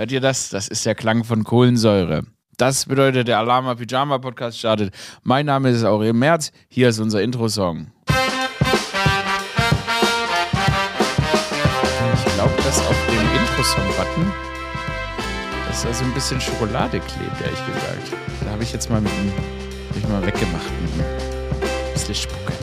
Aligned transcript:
Hört 0.00 0.12
ihr 0.12 0.22
das? 0.22 0.48
Das 0.48 0.66
ist 0.66 0.86
der 0.86 0.94
Klang 0.94 1.24
von 1.24 1.44
Kohlensäure. 1.44 2.22
Das 2.56 2.86
bedeutet, 2.86 3.28
der 3.28 3.38
Alama 3.38 3.74
Pyjama 3.74 4.16
Podcast 4.16 4.58
startet. 4.58 4.94
Mein 5.24 5.44
Name 5.44 5.68
ist 5.68 5.84
Aurel 5.84 6.14
Merz. 6.14 6.52
Hier 6.70 6.88
ist 6.88 7.00
unser 7.00 7.20
Intro-Song. 7.20 7.88
Ich 8.08 8.14
glaube, 12.34 12.54
dass 12.64 12.78
auf 12.78 12.96
dem 13.10 13.40
Intro-Song-Button, 13.42 14.32
dass 15.68 15.82
da 15.82 15.92
so 15.92 16.04
ein 16.04 16.14
bisschen 16.14 16.40
Schokolade 16.40 16.98
klebt, 16.98 17.38
ehrlich 17.42 17.66
gesagt. 17.66 18.14
Da 18.42 18.52
habe 18.52 18.62
ich 18.62 18.72
jetzt 18.72 18.88
mal 18.88 19.02
mit 19.02 19.12
dem, 19.12 19.30
ich 19.98 20.08
mal 20.08 20.24
weggemacht 20.24 20.64
mit 20.80 21.04
ein 21.04 21.92
bisschen 21.92 22.14
Spucke. 22.14 22.54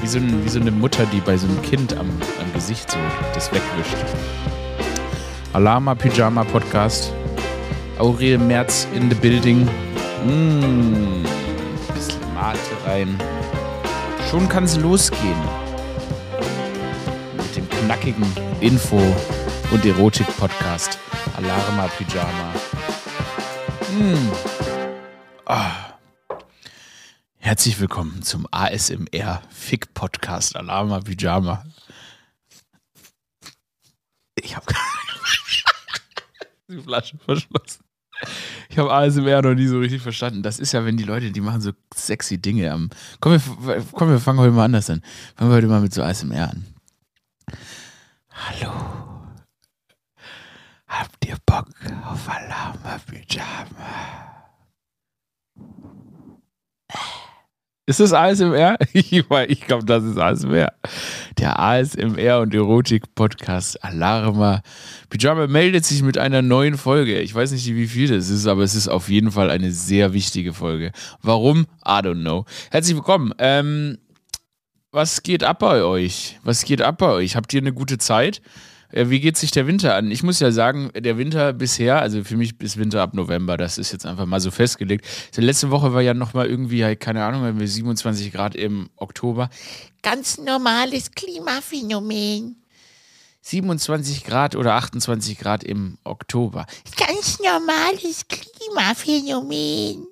Wie 0.00 0.06
so, 0.06 0.18
ein, 0.18 0.44
wie 0.44 0.48
so 0.48 0.60
eine 0.60 0.70
Mutter, 0.70 1.04
die 1.06 1.18
bei 1.18 1.36
so 1.36 1.48
einem 1.48 1.60
Kind 1.62 1.94
am, 1.94 2.08
am 2.40 2.52
Gesicht 2.54 2.92
so 2.92 2.98
das 3.34 3.50
wegwischt. 3.50 3.96
Alama 5.52 5.94
Pyjama 5.94 6.44
Podcast. 6.44 7.12
Aurel 7.98 8.38
Merz 8.38 8.86
in 8.94 9.10
the 9.10 9.14
building. 9.14 9.68
Mmh, 10.24 11.26
bisschen 11.92 12.34
Mate 12.34 12.58
rein. 12.86 13.18
Schon 14.30 14.48
kann 14.48 14.64
es 14.64 14.78
losgehen. 14.78 15.36
Mit 17.36 17.54
dem 17.54 17.68
knackigen 17.68 18.24
Info- 18.60 19.14
und 19.70 19.84
Erotik-Podcast 19.84 20.98
Alarma 21.36 21.88
Pyjama. 21.98 22.54
Mmh. 23.92 24.32
Ah. 25.44 25.98
Herzlich 27.36 27.78
willkommen 27.78 28.22
zum 28.22 28.46
ASMR 28.50 29.42
Fick 29.50 29.92
Podcast 29.92 30.56
Alarma 30.56 31.00
Pyjama. 31.00 31.62
Ich 34.34 34.56
habe 34.56 34.64
die 36.72 36.82
Flasche 36.82 37.18
verschlossen. 37.18 37.84
Ich 38.68 38.78
habe 38.78 38.92
ASMR 38.92 39.42
noch 39.42 39.54
nie 39.54 39.66
so 39.66 39.78
richtig 39.78 40.02
verstanden. 40.02 40.42
Das 40.42 40.58
ist 40.58 40.72
ja, 40.72 40.84
wenn 40.84 40.96
die 40.96 41.04
Leute, 41.04 41.30
die 41.30 41.40
machen 41.40 41.60
so 41.60 41.72
sexy 41.94 42.38
Dinge 42.38 42.70
am. 42.70 42.90
Komm, 43.20 43.32
wir, 43.32 43.84
komm, 43.92 44.10
wir 44.10 44.20
fangen 44.20 44.38
heute 44.38 44.52
mal 44.52 44.64
anders 44.66 44.88
an. 44.90 45.02
Fangen 45.36 45.50
wir 45.50 45.56
heute 45.56 45.66
mal 45.66 45.80
mit 45.80 45.92
so 45.92 46.02
ASMR 46.02 46.50
an. 46.50 46.66
Hallo. 48.30 48.72
Habt 50.86 51.24
ihr 51.26 51.36
Bock 51.46 51.68
auf 52.04 52.28
Alarma 52.28 52.98
Pyjama? 53.06 54.31
Ist 57.84 57.98
das 57.98 58.12
ASMR? 58.12 58.76
Ich 58.92 59.60
glaube, 59.66 59.84
das 59.84 60.04
ist 60.04 60.16
ASMR. 60.16 60.72
Der 61.38 61.58
ASMR 61.58 62.40
und 62.40 62.54
Erotik-Podcast 62.54 63.82
Alarma. 63.82 64.62
Pyjama 65.10 65.48
meldet 65.48 65.84
sich 65.84 66.04
mit 66.04 66.16
einer 66.16 66.42
neuen 66.42 66.78
Folge. 66.78 67.18
Ich 67.20 67.34
weiß 67.34 67.50
nicht, 67.50 67.66
wie 67.66 67.88
viel 67.88 68.06
das 68.06 68.28
ist, 68.28 68.46
aber 68.46 68.62
es 68.62 68.76
ist 68.76 68.86
auf 68.86 69.08
jeden 69.08 69.32
Fall 69.32 69.50
eine 69.50 69.72
sehr 69.72 70.12
wichtige 70.12 70.52
Folge. 70.52 70.92
Warum? 71.22 71.66
I 71.84 71.98
don't 71.98 72.20
know. 72.20 72.44
Herzlich 72.70 72.94
willkommen. 72.94 73.34
Ähm, 73.38 73.98
was 74.92 75.24
geht 75.24 75.42
ab 75.42 75.58
bei 75.58 75.82
euch? 75.82 76.38
Was 76.44 76.64
geht 76.64 76.82
ab 76.82 76.98
bei 76.98 77.10
euch? 77.10 77.34
Habt 77.34 77.52
ihr 77.52 77.60
eine 77.60 77.72
gute 77.72 77.98
Zeit? 77.98 78.42
Äh, 78.92 79.10
wie 79.10 79.20
geht 79.20 79.36
sich 79.36 79.50
der 79.50 79.66
Winter 79.66 79.94
an? 79.94 80.10
Ich 80.10 80.22
muss 80.22 80.40
ja 80.40 80.52
sagen, 80.52 80.90
der 80.96 81.18
Winter 81.18 81.52
bisher, 81.52 82.00
also 82.00 82.22
für 82.24 82.36
mich 82.36 82.60
ist 82.60 82.78
Winter 82.78 83.02
ab 83.02 83.14
November, 83.14 83.56
das 83.56 83.78
ist 83.78 83.92
jetzt 83.92 84.06
einfach 84.06 84.26
mal 84.26 84.40
so 84.40 84.50
festgelegt. 84.50 85.06
Letzte 85.36 85.70
Woche 85.70 85.92
war 85.92 86.02
ja 86.02 86.14
nochmal 86.14 86.46
irgendwie, 86.46 86.96
keine 86.96 87.24
Ahnung, 87.24 87.58
wir 87.58 87.68
27 87.68 88.32
Grad 88.32 88.54
im 88.54 88.90
Oktober. 88.96 89.50
Ganz 90.02 90.38
normales 90.38 91.10
Klimaphänomen. 91.12 92.56
27 93.42 94.24
Grad 94.24 94.54
oder 94.54 94.74
28 94.74 95.38
Grad 95.38 95.64
im 95.64 95.98
Oktober. 96.04 96.66
Ganz 96.96 97.40
normales 97.40 98.26
Klimaphänomen. 98.28 100.06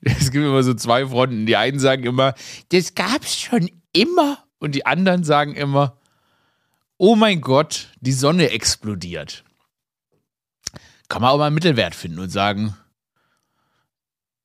Es 0.00 0.30
gibt 0.30 0.44
immer 0.44 0.62
so 0.62 0.74
zwei 0.74 1.06
Fronten. 1.06 1.46
Die 1.46 1.56
einen 1.56 1.78
sagen 1.78 2.04
immer, 2.04 2.34
das 2.70 2.94
gab 2.94 3.24
es 3.24 3.38
schon 3.38 3.70
immer. 3.92 4.38
Und 4.58 4.74
die 4.74 4.86
anderen 4.86 5.24
sagen 5.24 5.54
immer, 5.54 5.98
oh 6.98 7.16
mein 7.16 7.40
Gott, 7.40 7.88
die 8.00 8.12
Sonne 8.12 8.50
explodiert. 8.50 9.44
Kann 11.08 11.22
man 11.22 11.30
auch 11.30 11.38
mal 11.38 11.46
einen 11.46 11.54
Mittelwert 11.54 11.94
finden 11.94 12.18
und 12.20 12.30
sagen, 12.30 12.76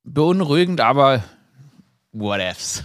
beunruhigend, 0.04 0.82
aber 0.82 1.24
whatevs. 2.12 2.84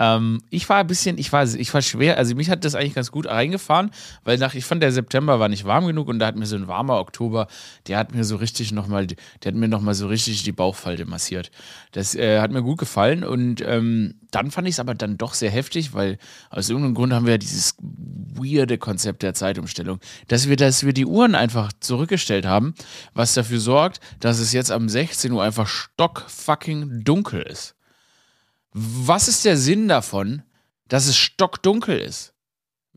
Ähm, 0.00 0.40
ich 0.48 0.66
war 0.70 0.78
ein 0.78 0.86
bisschen, 0.86 1.18
ich 1.18 1.30
war, 1.30 1.44
ich 1.44 1.74
war 1.74 1.82
schwer, 1.82 2.16
also 2.16 2.34
mich 2.34 2.48
hat 2.48 2.64
das 2.64 2.74
eigentlich 2.74 2.94
ganz 2.94 3.12
gut 3.12 3.26
reingefahren, 3.26 3.90
weil 4.24 4.38
nach, 4.38 4.54
ich 4.54 4.64
fand, 4.64 4.82
der 4.82 4.92
September 4.92 5.38
war 5.38 5.50
nicht 5.50 5.66
warm 5.66 5.86
genug 5.86 6.08
und 6.08 6.18
da 6.18 6.26
hat 6.26 6.36
mir 6.36 6.46
so 6.46 6.56
ein 6.56 6.66
warmer 6.68 6.98
Oktober, 6.98 7.48
der 7.86 7.98
hat 7.98 8.14
mir 8.14 8.24
so 8.24 8.36
richtig 8.36 8.72
nochmal, 8.72 9.06
der 9.06 9.18
hat 9.44 9.54
mir 9.54 9.68
nochmal 9.68 9.92
so 9.92 10.08
richtig 10.08 10.42
die 10.42 10.52
Bauchfalte 10.52 11.04
massiert. 11.04 11.50
Das 11.92 12.14
äh, 12.14 12.40
hat 12.40 12.50
mir 12.50 12.62
gut 12.62 12.78
gefallen 12.78 13.24
und 13.24 13.60
ähm, 13.60 14.14
dann 14.30 14.50
fand 14.50 14.66
ich 14.68 14.76
es 14.76 14.80
aber 14.80 14.94
dann 14.94 15.18
doch 15.18 15.34
sehr 15.34 15.50
heftig, 15.50 15.92
weil 15.92 16.16
aus 16.48 16.70
irgendeinem 16.70 16.94
Grund 16.94 17.12
haben 17.12 17.26
wir 17.26 17.34
ja 17.34 17.38
dieses 17.38 17.74
weirde 17.78 18.78
Konzept 18.78 19.22
der 19.22 19.34
Zeitumstellung, 19.34 20.00
dass 20.28 20.48
wir, 20.48 20.56
dass 20.56 20.86
wir 20.86 20.94
die 20.94 21.04
Uhren 21.04 21.34
einfach 21.34 21.72
zurückgestellt 21.78 22.46
haben, 22.46 22.74
was 23.12 23.34
dafür 23.34 23.60
sorgt, 23.60 24.00
dass 24.18 24.38
es 24.38 24.54
jetzt 24.54 24.70
am 24.70 24.88
16 24.88 25.30
Uhr 25.30 25.42
einfach 25.42 25.66
stockfucking 25.66 27.04
dunkel 27.04 27.42
ist. 27.42 27.74
Was 28.72 29.28
ist 29.28 29.44
der 29.44 29.56
Sinn 29.56 29.88
davon, 29.88 30.42
dass 30.88 31.06
es 31.06 31.16
stockdunkel 31.16 31.98
ist? 31.98 32.34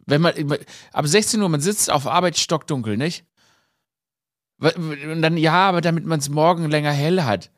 Wenn 0.05 0.21
man 0.21 0.33
ab 0.91 1.07
16 1.07 1.41
Uhr, 1.41 1.49
man 1.49 1.61
sitzt 1.61 1.89
auf 1.89 2.07
Arbeit 2.07 2.37
stockdunkel, 2.37 2.97
nicht? 2.97 3.25
Und 4.59 5.21
dann, 5.21 5.37
ja, 5.37 5.69
aber 5.69 5.81
damit 5.81 6.05
man 6.05 6.19
es 6.19 6.29
morgen 6.29 6.69
länger 6.69 6.91
hell 6.91 7.23
hat. 7.23 7.51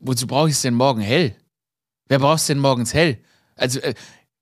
Wozu 0.00 0.26
brauche 0.26 0.48
ich 0.48 0.54
es 0.54 0.62
denn 0.62 0.74
morgen 0.74 1.00
hell? 1.00 1.36
Wer 2.08 2.18
braucht 2.18 2.40
es 2.40 2.46
denn 2.46 2.58
morgens 2.58 2.94
hell? 2.94 3.18
Also, 3.54 3.80
äh, 3.80 3.94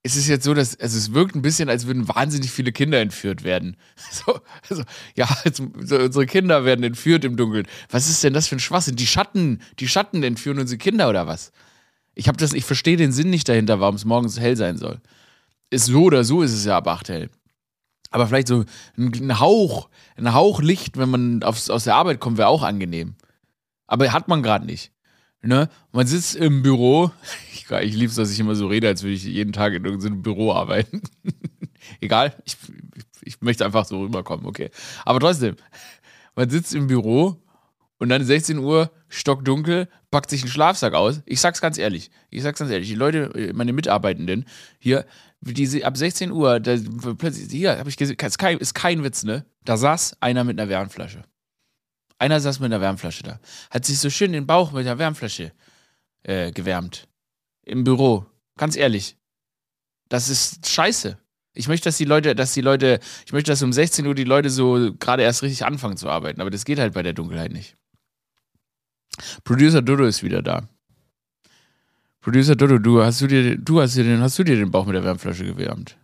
es 0.02 0.16
ist 0.16 0.28
jetzt 0.28 0.44
so, 0.44 0.54
dass 0.54 0.78
also 0.78 0.96
es 0.96 1.12
wirkt 1.12 1.34
ein 1.34 1.42
bisschen, 1.42 1.68
als 1.68 1.86
würden 1.86 2.08
wahnsinnig 2.08 2.50
viele 2.50 2.72
Kinder 2.72 3.00
entführt 3.00 3.44
werden. 3.44 3.76
So, 4.10 4.40
also, 4.70 4.84
ja, 5.16 5.28
also, 5.44 5.64
unsere 5.64 6.26
Kinder 6.26 6.64
werden 6.64 6.84
entführt 6.84 7.24
im 7.24 7.36
Dunkeln. 7.36 7.66
Was 7.90 8.08
ist 8.08 8.22
denn 8.24 8.32
das 8.32 8.48
für 8.48 8.56
ein 8.56 8.60
Schwachsinn? 8.60 8.96
Die 8.96 9.06
Schatten, 9.06 9.60
die 9.80 9.88
Schatten 9.88 10.22
entführen 10.22 10.58
unsere 10.58 10.78
Kinder 10.78 11.08
oder 11.08 11.26
was? 11.26 11.52
Ich 12.18 12.26
habe 12.26 12.36
das, 12.36 12.52
ich 12.52 12.64
verstehe 12.64 12.96
den 12.96 13.12
Sinn 13.12 13.30
nicht 13.30 13.48
dahinter, 13.48 13.78
warum 13.78 13.94
es 13.94 14.04
morgens 14.04 14.40
hell 14.40 14.56
sein 14.56 14.76
soll. 14.76 15.00
Ist 15.70 15.86
so 15.86 16.02
oder 16.02 16.24
so 16.24 16.42
ist 16.42 16.52
es 16.52 16.64
ja 16.64 16.76
ab 16.76 16.88
8 16.88 17.08
hell. 17.10 17.30
Aber 18.10 18.26
vielleicht 18.26 18.48
so 18.48 18.64
ein 18.96 19.38
Hauch, 19.38 19.88
ein 20.16 20.34
Hauch 20.34 20.60
Licht, 20.60 20.96
wenn 20.96 21.10
man 21.10 21.42
aufs, 21.44 21.70
aus 21.70 21.84
der 21.84 21.94
Arbeit 21.94 22.18
kommt, 22.18 22.36
wäre 22.36 22.48
auch 22.48 22.64
angenehm. 22.64 23.14
Aber 23.86 24.12
hat 24.12 24.26
man 24.26 24.42
gerade 24.42 24.66
nicht. 24.66 24.90
Ne? 25.42 25.68
Man 25.92 26.08
sitzt 26.08 26.34
im 26.34 26.62
Büro. 26.62 27.12
Ich, 27.52 27.70
ich 27.70 27.94
liebe 27.94 28.08
es, 28.08 28.14
dass 28.14 28.32
ich 28.32 28.40
immer 28.40 28.54
so 28.54 28.66
rede, 28.66 28.88
als 28.88 29.02
würde 29.02 29.14
ich 29.14 29.24
jeden 29.24 29.52
Tag 29.52 29.74
in 29.74 29.84
irgendeinem 29.84 30.22
Büro 30.22 30.54
arbeiten. 30.54 31.02
Egal, 32.00 32.34
ich, 32.46 32.56
ich 33.20 33.42
möchte 33.42 33.64
einfach 33.64 33.84
so 33.84 34.00
rüberkommen, 34.00 34.46
okay. 34.46 34.70
Aber 35.04 35.20
trotzdem, 35.20 35.56
man 36.34 36.48
sitzt 36.48 36.74
im 36.74 36.86
Büro 36.86 37.36
und 37.98 38.08
dann 38.08 38.24
16 38.24 38.58
Uhr, 38.58 38.90
stockdunkel, 39.08 39.88
packt 40.10 40.30
sich 40.30 40.42
einen 40.42 40.50
Schlafsack 40.50 40.94
aus. 40.94 41.20
Ich 41.26 41.40
sag's 41.40 41.60
ganz 41.60 41.78
ehrlich. 41.78 42.10
Ich 42.30 42.42
sag's 42.42 42.58
ganz 42.58 42.70
ehrlich. 42.70 42.88
Die 42.88 42.94
Leute, 42.94 43.52
meine 43.54 43.72
Mitarbeitenden 43.72 44.46
hier, 44.78 45.04
die, 45.40 45.84
ab 45.84 45.96
16 45.96 46.30
Uhr, 46.30 46.60
da, 46.60 46.76
plötzlich, 47.16 47.50
hier 47.50 47.78
habe 47.78 47.88
ich 47.88 47.96
gesehen, 47.96 48.16
ist 48.20 48.38
kein, 48.38 48.58
ist 48.58 48.74
kein 48.74 49.04
Witz, 49.04 49.24
ne? 49.24 49.44
Da 49.64 49.76
saß 49.76 50.16
einer 50.20 50.44
mit 50.44 50.58
einer 50.58 50.68
Wärmflasche. 50.68 51.24
Einer 52.18 52.40
saß 52.40 52.60
mit 52.60 52.72
einer 52.72 52.80
Wärmflasche 52.80 53.22
da. 53.22 53.40
Hat 53.70 53.84
sich 53.84 53.98
so 53.98 54.10
schön 54.10 54.32
den 54.32 54.46
Bauch 54.46 54.72
mit 54.72 54.86
der 54.86 54.98
Wärmflasche 54.98 55.52
äh, 56.22 56.50
gewärmt. 56.52 57.08
Im 57.62 57.84
Büro. 57.84 58.26
Ganz 58.56 58.76
ehrlich. 58.76 59.16
Das 60.08 60.28
ist 60.28 60.68
scheiße. 60.68 61.18
Ich 61.54 61.68
möchte, 61.68 61.88
dass 61.88 61.96
die 61.96 62.04
Leute, 62.04 62.34
dass 62.34 62.54
die 62.54 62.60
Leute, 62.60 63.00
ich 63.26 63.32
möchte, 63.32 63.50
dass 63.50 63.62
um 63.62 63.72
16 63.72 64.06
Uhr 64.06 64.14
die 64.14 64.24
Leute 64.24 64.50
so 64.50 64.94
gerade 64.98 65.22
erst 65.22 65.42
richtig 65.42 65.64
anfangen 65.64 65.96
zu 65.96 66.08
arbeiten. 66.08 66.40
Aber 66.40 66.50
das 66.50 66.64
geht 66.64 66.78
halt 66.78 66.94
bei 66.94 67.02
der 67.02 67.12
Dunkelheit 67.12 67.52
nicht. 67.52 67.76
Producer 69.44 69.82
Dodo 69.82 70.04
ist 70.04 70.22
wieder 70.22 70.42
da. 70.42 70.68
Producer 72.20 72.56
Dodo, 72.56 72.78
du 72.78 73.02
hast 73.02 73.20
du 73.20 73.26
dir, 73.26 73.56
du 73.56 73.80
hast 73.80 73.96
dir 73.96 74.04
den, 74.04 74.20
hast 74.20 74.38
du 74.38 74.44
dir 74.44 74.56
den 74.56 74.70
Bauch 74.70 74.86
mit 74.86 74.94
der 74.94 75.04
Wärmflasche 75.04 75.44
gewärmt? 75.44 75.96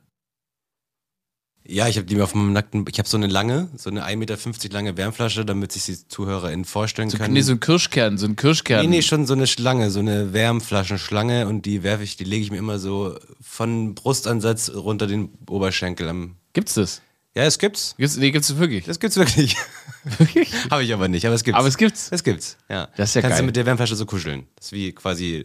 Ja, 1.66 1.88
ich 1.88 1.96
habe 1.96 2.06
die 2.06 2.14
mir 2.14 2.24
auf 2.24 2.34
meinem 2.34 2.52
nackten, 2.52 2.84
ich 2.90 2.98
habe 2.98 3.08
so 3.08 3.16
eine 3.16 3.26
lange, 3.26 3.70
so 3.74 3.88
eine 3.88 4.04
1,50 4.04 4.16
Meter 4.18 4.68
lange 4.70 4.96
Wärmflasche, 4.98 5.46
damit 5.46 5.72
sich 5.72 5.84
die 5.84 6.08
ZuhörerInnen 6.08 6.66
vorstellen 6.66 7.08
so, 7.08 7.16
können. 7.16 7.32
Nee, 7.32 7.40
so 7.40 7.52
ein 7.52 7.60
Kirschkern, 7.60 8.18
so 8.18 8.26
ein 8.26 8.36
Kirschkern. 8.36 8.82
Nee, 8.82 8.96
nee, 8.96 9.02
schon 9.02 9.26
so 9.26 9.32
eine 9.32 9.46
Schlange, 9.46 9.90
so 9.90 10.00
eine 10.00 10.34
Wärmflaschenschlange 10.34 11.48
und 11.48 11.64
die 11.64 11.82
werfe 11.82 12.02
ich, 12.02 12.18
die 12.18 12.24
lege 12.24 12.44
ich 12.44 12.50
mir 12.50 12.58
immer 12.58 12.78
so 12.78 13.18
von 13.40 13.94
Brustansatz 13.94 14.72
runter 14.74 15.06
den 15.06 15.30
Oberschenkel 15.48 16.06
am. 16.08 16.36
Gibt's 16.52 16.74
das? 16.74 17.00
Ja, 17.34 17.42
es 17.44 17.58
gibt's. 17.58 17.94
gibt's 17.96 18.16
nee, 18.16 18.30
gibt's 18.30 18.56
wirklich? 18.56 18.84
Das 18.84 19.00
gibt's 19.00 19.16
wirklich. 19.16 19.56
Wirklich? 20.18 20.52
Habe 20.70 20.82
ich 20.84 20.92
aber 20.92 21.08
nicht, 21.08 21.24
aber 21.24 21.34
es 21.34 21.44
gibt's. 21.44 21.58
Aber 21.58 21.66
es 21.66 21.78
gibt's. 21.78 22.08
Es 22.12 22.22
gibt's, 22.22 22.58
ja. 22.68 22.88
Das 22.94 23.08
ist 23.08 23.14
ja 23.14 23.22
Kannst 23.22 23.36
geil. 23.36 23.40
du 23.40 23.46
mit 23.46 23.56
der 23.56 23.64
Wärmflasche 23.64 23.96
so 23.96 24.04
kuscheln. 24.04 24.46
Das 24.56 24.66
ist 24.66 24.72
wie 24.72 24.92
quasi, 24.92 25.44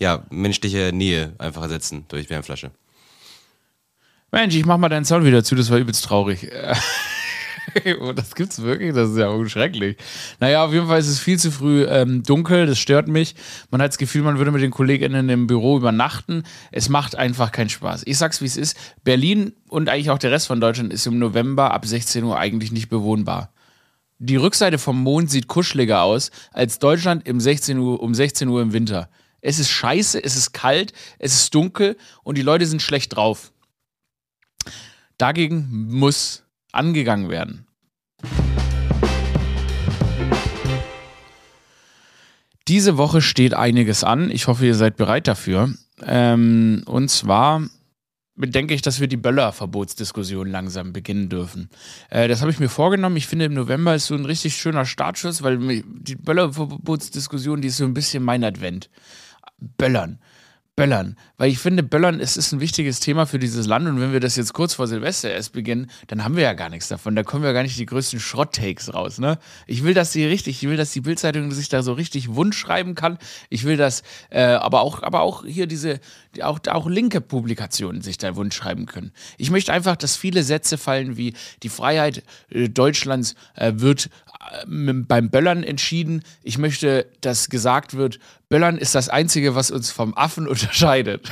ja, 0.00 0.24
menschliche 0.30 0.90
Nähe 0.92 1.32
einfach 1.38 1.62
ersetzen 1.62 2.06
durch 2.08 2.28
Wärmflasche. 2.28 2.72
Mensch, 4.32 4.56
ich 4.56 4.66
mach 4.66 4.78
mal 4.78 4.88
deinen 4.88 5.04
Sound 5.04 5.24
wieder 5.24 5.44
zu, 5.44 5.54
das 5.54 5.70
war 5.70 5.78
übelst 5.78 6.04
traurig. 6.04 6.50
Oh, 8.00 8.12
das 8.12 8.34
gibt's 8.34 8.60
wirklich, 8.62 8.94
das 8.94 9.10
ist 9.10 9.18
ja 9.18 9.28
unschrecklich. 9.28 9.96
Naja, 10.38 10.64
auf 10.64 10.72
jeden 10.72 10.86
Fall 10.86 10.98
ist 10.98 11.08
es 11.08 11.18
viel 11.18 11.38
zu 11.38 11.50
früh 11.50 11.84
ähm, 11.84 12.22
dunkel, 12.22 12.66
das 12.66 12.78
stört 12.78 13.08
mich. 13.08 13.34
Man 13.70 13.80
hat 13.80 13.90
das 13.90 13.98
Gefühl, 13.98 14.22
man 14.22 14.38
würde 14.38 14.50
mit 14.50 14.62
den 14.62 14.70
KollegInnen 14.70 15.28
im 15.28 15.46
Büro 15.46 15.76
übernachten. 15.76 16.44
Es 16.72 16.88
macht 16.88 17.16
einfach 17.16 17.52
keinen 17.52 17.68
Spaß. 17.68 18.02
Ich 18.06 18.18
sag's, 18.18 18.40
wie 18.40 18.46
es 18.46 18.56
ist. 18.56 18.76
Berlin 19.04 19.52
und 19.68 19.88
eigentlich 19.88 20.10
auch 20.10 20.18
der 20.18 20.30
Rest 20.30 20.46
von 20.46 20.60
Deutschland 20.60 20.92
ist 20.92 21.06
im 21.06 21.18
November 21.18 21.72
ab 21.72 21.86
16 21.86 22.24
Uhr 22.24 22.38
eigentlich 22.38 22.72
nicht 22.72 22.88
bewohnbar. 22.88 23.52
Die 24.18 24.36
Rückseite 24.36 24.78
vom 24.78 25.02
Mond 25.02 25.30
sieht 25.30 25.48
kuscheliger 25.48 26.02
aus 26.02 26.30
als 26.52 26.78
Deutschland 26.78 27.26
im 27.26 27.40
16 27.40 27.78
Uhr, 27.78 28.02
um 28.02 28.14
16 28.14 28.48
Uhr 28.48 28.60
im 28.60 28.72
Winter. 28.72 29.08
Es 29.40 29.58
ist 29.58 29.70
scheiße, 29.70 30.22
es 30.22 30.36
ist 30.36 30.52
kalt, 30.52 30.92
es 31.18 31.34
ist 31.34 31.54
dunkel 31.54 31.96
und 32.22 32.36
die 32.36 32.42
Leute 32.42 32.66
sind 32.66 32.82
schlecht 32.82 33.16
drauf. 33.16 33.52
Dagegen 35.16 35.68
muss 35.88 36.44
angegangen 36.72 37.30
werden. 37.30 37.66
Diese 42.68 42.96
Woche 42.96 43.20
steht 43.20 43.54
einiges 43.54 44.04
an. 44.04 44.30
Ich 44.30 44.46
hoffe, 44.46 44.64
ihr 44.64 44.76
seid 44.76 44.96
bereit 44.96 45.26
dafür. 45.26 45.74
Ähm, 46.06 46.82
und 46.86 47.10
zwar 47.10 47.62
denke 48.36 48.74
ich, 48.74 48.82
dass 48.82 49.00
wir 49.00 49.08
die 49.08 49.16
Böller-Verbotsdiskussion 49.16 50.48
langsam 50.48 50.92
beginnen 50.92 51.28
dürfen. 51.28 51.68
Äh, 52.10 52.28
das 52.28 52.40
habe 52.40 52.50
ich 52.50 52.60
mir 52.60 52.68
vorgenommen. 52.68 53.16
Ich 53.16 53.26
finde, 53.26 53.46
im 53.46 53.54
November 53.54 53.94
ist 53.94 54.06
so 54.06 54.14
ein 54.14 54.24
richtig 54.24 54.56
schöner 54.56 54.86
Startschuss, 54.86 55.42
weil 55.42 55.82
die 55.84 56.16
Böller-Verbotsdiskussion, 56.16 57.60
die 57.60 57.68
ist 57.68 57.78
so 57.78 57.84
ein 57.84 57.94
bisschen 57.94 58.22
mein 58.22 58.44
Advent. 58.44 58.88
Böllern. 59.58 60.20
Böllern. 60.80 61.16
Weil 61.36 61.50
ich 61.50 61.58
finde, 61.58 61.82
Böllern 61.82 62.20
ist, 62.20 62.36
ist 62.36 62.52
ein 62.52 62.60
wichtiges 62.60 63.00
Thema 63.00 63.26
für 63.26 63.38
dieses 63.38 63.66
Land 63.66 63.86
und 63.86 64.00
wenn 64.00 64.12
wir 64.12 64.20
das 64.20 64.36
jetzt 64.36 64.54
kurz 64.54 64.74
vor 64.74 64.86
Silvester 64.86 65.30
erst 65.30 65.52
beginnen, 65.52 65.90
dann 66.06 66.24
haben 66.24 66.36
wir 66.36 66.42
ja 66.42 66.54
gar 66.54 66.70
nichts 66.70 66.88
davon. 66.88 67.14
Da 67.14 67.22
kommen 67.22 67.42
wir 67.42 67.52
gar 67.52 67.62
nicht 67.62 67.78
die 67.78 67.86
größten 67.86 68.18
Schrott-Takes 68.18 68.94
raus. 68.94 69.18
Ne? 69.18 69.38
Ich 69.66 69.84
will, 69.84 69.94
dass 69.94 70.12
sie 70.12 70.24
richtig, 70.24 70.62
ich 70.62 70.68
will, 70.68 70.76
dass 70.76 70.92
die 70.92 71.00
Bildzeitung 71.02 71.50
sich 71.52 71.68
da 71.68 71.82
so 71.82 71.92
richtig 71.92 72.34
wund 72.34 72.54
schreiben 72.54 72.94
kann. 72.94 73.18
Ich 73.48 73.64
will, 73.64 73.76
dass 73.76 74.02
äh, 74.30 74.42
aber, 74.42 74.80
auch, 74.80 75.02
aber 75.02 75.20
auch 75.20 75.44
hier 75.44 75.66
diese, 75.66 76.00
auch, 76.42 76.60
auch 76.68 76.88
linke 76.88 77.20
Publikationen 77.20 78.00
sich 78.00 78.18
da 78.18 78.36
wund 78.36 78.54
schreiben 78.54 78.86
können. 78.86 79.12
Ich 79.36 79.50
möchte 79.50 79.72
einfach, 79.72 79.96
dass 79.96 80.16
viele 80.16 80.42
Sätze 80.42 80.78
fallen 80.78 81.16
wie 81.16 81.34
die 81.62 81.68
Freiheit 81.68 82.22
äh, 82.50 82.68
Deutschlands 82.68 83.34
äh, 83.54 83.72
wird 83.76 84.08
beim 84.66 85.30
Böllern 85.30 85.62
entschieden. 85.62 86.22
Ich 86.42 86.58
möchte, 86.58 87.06
dass 87.20 87.50
gesagt 87.50 87.96
wird, 87.96 88.18
Böllern 88.48 88.78
ist 88.78 88.94
das 88.94 89.08
Einzige, 89.08 89.54
was 89.54 89.70
uns 89.70 89.90
vom 89.90 90.16
Affen 90.16 90.48
unterscheidet. 90.48 91.28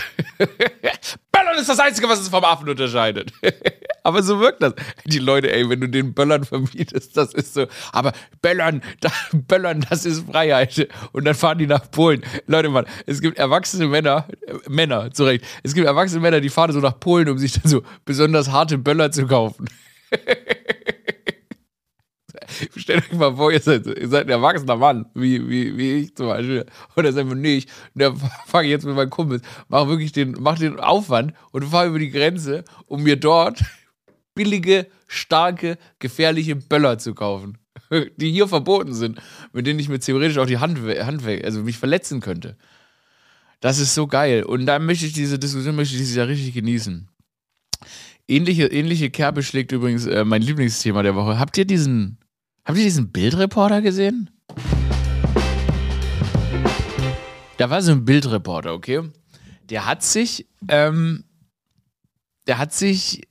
Böllern 1.32 1.58
ist 1.58 1.69
das 1.69 1.81
Einzige, 1.81 2.08
was 2.08 2.20
uns 2.20 2.28
vom 2.28 2.44
Affen 2.44 2.69
unterscheidet. 2.69 3.32
aber 4.08 4.22
so 4.22 4.40
wirkt 4.40 4.62
das. 4.62 4.75
Die 5.05 5.19
Leute, 5.19 5.52
ey, 5.52 5.69
wenn 5.69 5.81
du 5.81 5.88
den 5.88 6.14
Böllern 6.14 6.44
verbietest, 6.44 7.16
das 7.16 7.34
ist 7.34 7.55
so. 7.55 7.66
Aber 7.93 8.12
Böllern, 8.40 8.82
da, 9.00 9.10
Böllern, 9.32 9.84
das 9.88 10.05
ist 10.05 10.26
Freiheit. 10.31 10.88
Und 11.12 11.25
dann 11.25 11.34
fahren 11.34 11.58
die 11.58 11.66
nach 11.66 11.90
Polen. 11.90 12.22
Leute, 12.46 12.69
Mann, 12.69 12.87
es 13.06 13.20
gibt 13.20 13.38
erwachsene 13.38 13.87
Männer, 13.87 14.26
äh, 14.46 14.55
Männer, 14.69 15.10
zu 15.10 15.25
Recht. 15.25 15.44
Es 15.62 15.75
gibt 15.75 15.87
erwachsene 15.87 16.20
Männer, 16.20 16.40
die 16.40 16.49
fahren 16.49 16.72
so 16.72 16.81
nach 16.81 16.99
Polen, 16.99 17.28
um 17.28 17.38
sich 17.38 17.52
dann 17.52 17.70
so 17.70 17.82
besonders 18.05 18.50
harte 18.50 18.78
Böller 18.78 19.10
zu 19.10 19.26
kaufen. 19.26 19.69
Stellt 22.77 23.05
euch 23.11 23.19
mal 23.19 23.35
vor, 23.37 23.53
ihr 23.53 23.61
seid, 23.61 23.87
ihr 23.87 24.09
seid 24.09 24.27
ein 24.27 24.31
erwachsener 24.31 24.77
Mann, 24.77 25.06
wie, 25.15 25.49
wie, 25.49 25.77
wie 25.77 25.93
ich 25.95 26.15
zum 26.15 26.27
Beispiel. 26.27 26.67
Und 26.95 27.05
dann 27.05 27.15
sagen 27.15 27.29
wir, 27.29 27.37
nee, 27.37 27.56
ich 27.59 27.69
fange 28.47 28.69
jetzt 28.69 28.85
mit 28.85 28.97
meinen 28.97 29.11
Kumpels, 29.11 29.43
mach 29.69 29.89
wirklich 29.89 30.12
den, 30.12 30.37
mach 30.41 30.59
den 30.59 30.81
Aufwand 30.81 31.35
und 31.53 31.65
fahre 31.65 31.89
über 31.89 31.99
die 31.99 32.11
Grenze, 32.11 32.65
um 32.87 33.03
mir 33.03 33.17
dort 33.17 33.62
billige, 34.35 34.87
starke, 35.06 35.79
gefährliche 35.99 36.56
Böller 36.56 36.99
zu 36.99 37.15
kaufen. 37.15 37.59
Die 38.17 38.31
hier 38.31 38.49
verboten 38.49 38.93
sind, 38.93 39.21
mit 39.53 39.67
denen 39.67 39.79
ich 39.79 39.89
mir 39.89 39.99
theoretisch 39.99 40.37
auch 40.39 40.47
die 40.47 40.59
Hand, 40.59 40.79
Hand 40.79 41.25
also 41.27 41.62
mich 41.62 41.79
verletzen 41.79 42.21
könnte. 42.21 42.56
Das 43.61 43.79
ist 43.79 43.94
so 43.94 44.06
geil. 44.06 44.43
Und 44.43 44.67
da 44.67 44.79
möchte 44.79 45.06
ich 45.06 45.12
diese 45.12 45.39
Diskussion 45.39 45.75
möchte 45.75 45.94
ich 45.94 46.01
dieses 46.01 46.17
Jahr 46.17 46.29
richtig 46.29 46.55
genießen. 46.55 47.09
Ähnliche, 48.27 48.67
ähnliche 48.67 49.11
Kerbe 49.11 49.43
schlägt 49.43 49.73
übrigens 49.73 50.06
äh, 50.06 50.25
mein 50.25 50.43
Lieblingsthema 50.43 51.03
der 51.03 51.15
Woche. 51.15 51.39
Habt 51.39 51.56
ihr 51.56 51.65
diesen 51.65 52.19
Habt 52.69 52.76
ihr 52.76 52.85
diesen 52.85 53.11
Bildreporter 53.11 53.81
gesehen? 53.81 54.29
Da 57.56 57.70
war 57.70 57.81
so 57.81 57.93
ein 57.93 58.05
Bildreporter, 58.05 58.75
okay? 58.75 59.05
Der 59.70 59.87
hat 59.87 60.03
sich, 60.03 60.47
ähm, 60.69 61.25
der 62.47 62.59
hat 62.59 62.75
sich, 62.75 63.23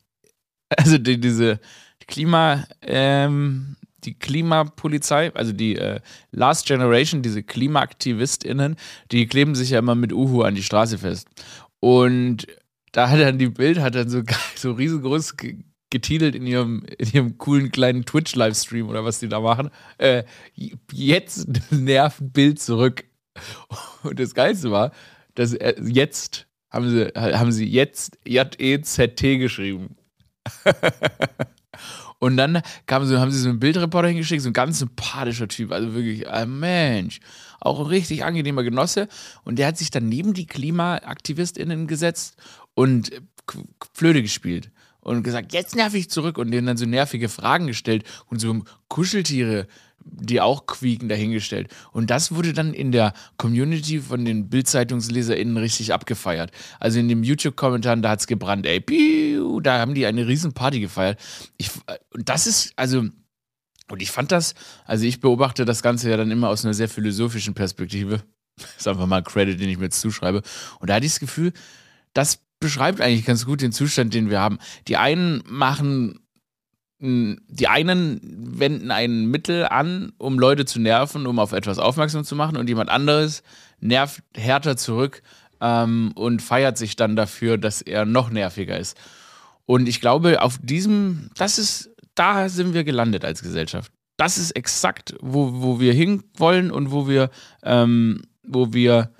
also 0.75 0.97
die, 0.97 1.19
diese 1.19 1.59
Klima, 2.07 2.65
ähm, 2.81 3.75
die 4.05 4.15
Klimapolizei, 4.15 5.31
also 5.35 5.53
die 5.53 5.75
äh, 5.75 5.99
Last 6.31 6.65
Generation, 6.65 7.21
diese 7.21 7.43
KlimaaktivistInnen, 7.43 8.75
die 9.11 9.27
kleben 9.27 9.53
sich 9.53 9.69
ja 9.69 9.77
immer 9.77 9.93
mit 9.93 10.13
Uhu 10.13 10.41
an 10.41 10.55
die 10.55 10.63
Straße 10.63 10.97
fest. 10.97 11.27
Und 11.79 12.47
da 12.91 13.09
hat 13.09 13.19
dann 13.19 13.37
die 13.37 13.49
Bild, 13.49 13.77
hat 13.81 13.93
dann 13.93 14.09
so, 14.09 14.23
so 14.55 14.71
riesengroß 14.71 15.35
getitelt 15.89 16.35
in 16.35 16.45
ihrem, 16.45 16.85
in 16.97 17.11
ihrem 17.11 17.37
coolen 17.37 17.71
kleinen 17.71 18.05
Twitch-Livestream 18.05 18.87
oder 18.87 19.05
was 19.05 19.19
die 19.19 19.29
da 19.29 19.39
machen. 19.39 19.69
Äh, 19.97 20.23
jetzt 20.91 21.47
nervt 21.71 22.19
Bild 22.21 22.59
zurück. 22.59 23.05
Und 24.03 24.19
das 24.19 24.33
Geilste 24.33 24.71
war, 24.71 24.91
dass 25.35 25.55
jetzt 25.85 26.47
haben 26.69 26.89
sie, 26.89 27.05
haben 27.15 27.51
sie 27.51 27.65
jetzt 27.65 28.17
J-E-Z-T 28.25 29.37
geschrieben. 29.37 29.95
Und 32.19 32.35
dann 32.35 32.61
so, 32.89 33.19
haben 33.19 33.31
sie 33.31 33.39
so 33.39 33.49
einen 33.49 33.59
Bildreporter 33.59 34.07
hingeschickt, 34.07 34.41
so 34.41 34.49
ein 34.49 34.53
ganz 34.53 34.79
sympathischer 34.79 35.47
Typ, 35.47 35.71
also 35.71 35.93
wirklich 35.93 36.27
ein 36.27 36.59
Mensch, 36.59 37.19
auch 37.59 37.79
ein 37.79 37.85
richtig 37.85 38.23
angenehmer 38.23 38.63
Genosse. 38.63 39.07
Und 39.43 39.59
der 39.59 39.67
hat 39.67 39.77
sich 39.77 39.91
dann 39.91 40.09
neben 40.09 40.33
die 40.33 40.47
KlimaaktivistInnen 40.47 41.85
gesetzt 41.85 42.35
und 42.73 43.11
Flöte 43.93 44.23
gespielt 44.23 44.71
und 45.15 45.23
gesagt, 45.23 45.53
jetzt 45.53 45.75
nerv 45.75 45.93
ich 45.93 46.09
zurück 46.09 46.37
und 46.37 46.51
denen 46.51 46.67
dann 46.67 46.77
so 46.77 46.85
nervige 46.85 47.29
Fragen 47.29 47.67
gestellt 47.67 48.03
und 48.27 48.39
so 48.39 48.63
Kuscheltiere, 48.89 49.67
die 50.03 50.41
auch 50.41 50.65
quieken, 50.65 51.09
dahingestellt. 51.09 51.73
Und 51.91 52.09
das 52.09 52.33
wurde 52.33 52.53
dann 52.53 52.73
in 52.73 52.91
der 52.91 53.13
Community 53.37 53.99
von 53.99 54.25
den 54.25 54.49
BildzeitungsleserInnen 54.49 55.57
richtig 55.57 55.93
abgefeiert. 55.93 56.51
Also 56.79 56.99
in 56.99 57.07
den 57.07 57.23
YouTube-Kommentaren, 57.23 58.01
da 58.01 58.09
hat 58.09 58.19
es 58.19 58.27
gebrannt, 58.27 58.65
ey, 58.65 58.81
piu, 58.81 59.59
da 59.61 59.79
haben 59.79 59.95
die 59.95 60.05
eine 60.05 60.27
riesen 60.27 60.53
Party 60.53 60.79
gefeiert. 60.79 61.19
Ich, 61.57 61.71
und 62.13 62.27
das 62.27 62.47
ist, 62.47 62.73
also, 62.75 63.05
und 63.89 64.01
ich 64.01 64.11
fand 64.11 64.31
das, 64.31 64.55
also 64.85 65.05
ich 65.05 65.21
beobachte 65.21 65.65
das 65.65 65.81
Ganze 65.81 66.09
ja 66.09 66.17
dann 66.17 66.31
immer 66.31 66.49
aus 66.49 66.65
einer 66.65 66.73
sehr 66.73 66.89
philosophischen 66.89 67.53
Perspektive. 67.53 68.23
Das 68.57 68.67
ist 68.79 68.87
einfach 68.87 69.07
mal 69.07 69.17
ein 69.17 69.23
Credit, 69.23 69.59
den 69.59 69.69
ich 69.69 69.77
mir 69.77 69.85
jetzt 69.85 70.01
zuschreibe. 70.01 70.41
Und 70.79 70.89
da 70.89 70.95
hatte 70.95 71.05
ich 71.05 71.13
das 71.13 71.19
Gefühl, 71.19 71.53
das 72.13 72.39
beschreibt 72.59 73.01
eigentlich 73.01 73.25
ganz 73.25 73.45
gut 73.45 73.61
den 73.61 73.71
Zustand, 73.71 74.13
den 74.13 74.29
wir 74.29 74.39
haben. 74.39 74.59
Die 74.87 74.97
einen 74.97 75.43
machen, 75.47 76.19
die 76.99 77.67
einen 77.67 78.19
wenden 78.59 78.91
ein 78.91 79.27
Mittel 79.27 79.65
an, 79.65 80.13
um 80.17 80.39
Leute 80.39 80.65
zu 80.65 80.79
nerven, 80.79 81.27
um 81.27 81.39
auf 81.39 81.51
etwas 81.51 81.77
aufmerksam 81.77 82.23
zu 82.23 82.35
machen, 82.35 82.57
und 82.57 82.67
jemand 82.67 82.89
anderes 82.89 83.43
nervt 83.79 84.23
härter 84.35 84.77
zurück 84.77 85.21
ähm, 85.61 86.11
und 86.15 86.41
feiert 86.41 86.77
sich 86.77 86.95
dann 86.95 87.15
dafür, 87.15 87.57
dass 87.57 87.81
er 87.81 88.05
noch 88.05 88.29
nerviger 88.29 88.79
ist. 88.79 88.97
Und 89.65 89.87
ich 89.87 90.01
glaube, 90.01 90.41
auf 90.41 90.59
diesem, 90.61 91.29
das 91.35 91.59
ist, 91.59 91.91
da 92.15 92.49
sind 92.49 92.73
wir 92.73 92.83
gelandet 92.83 93.25
als 93.25 93.43
Gesellschaft. 93.43 93.91
Das 94.15 94.39
ist 94.39 94.51
exakt, 94.51 95.13
wo, 95.21 95.61
wo 95.61 95.79
wir 95.79 95.93
hinwollen 95.93 96.71
und 96.71 96.89
wo 96.89 97.07
wir, 97.07 97.29
ähm, 97.63 98.23
wo 98.43 98.73
wir 98.73 99.11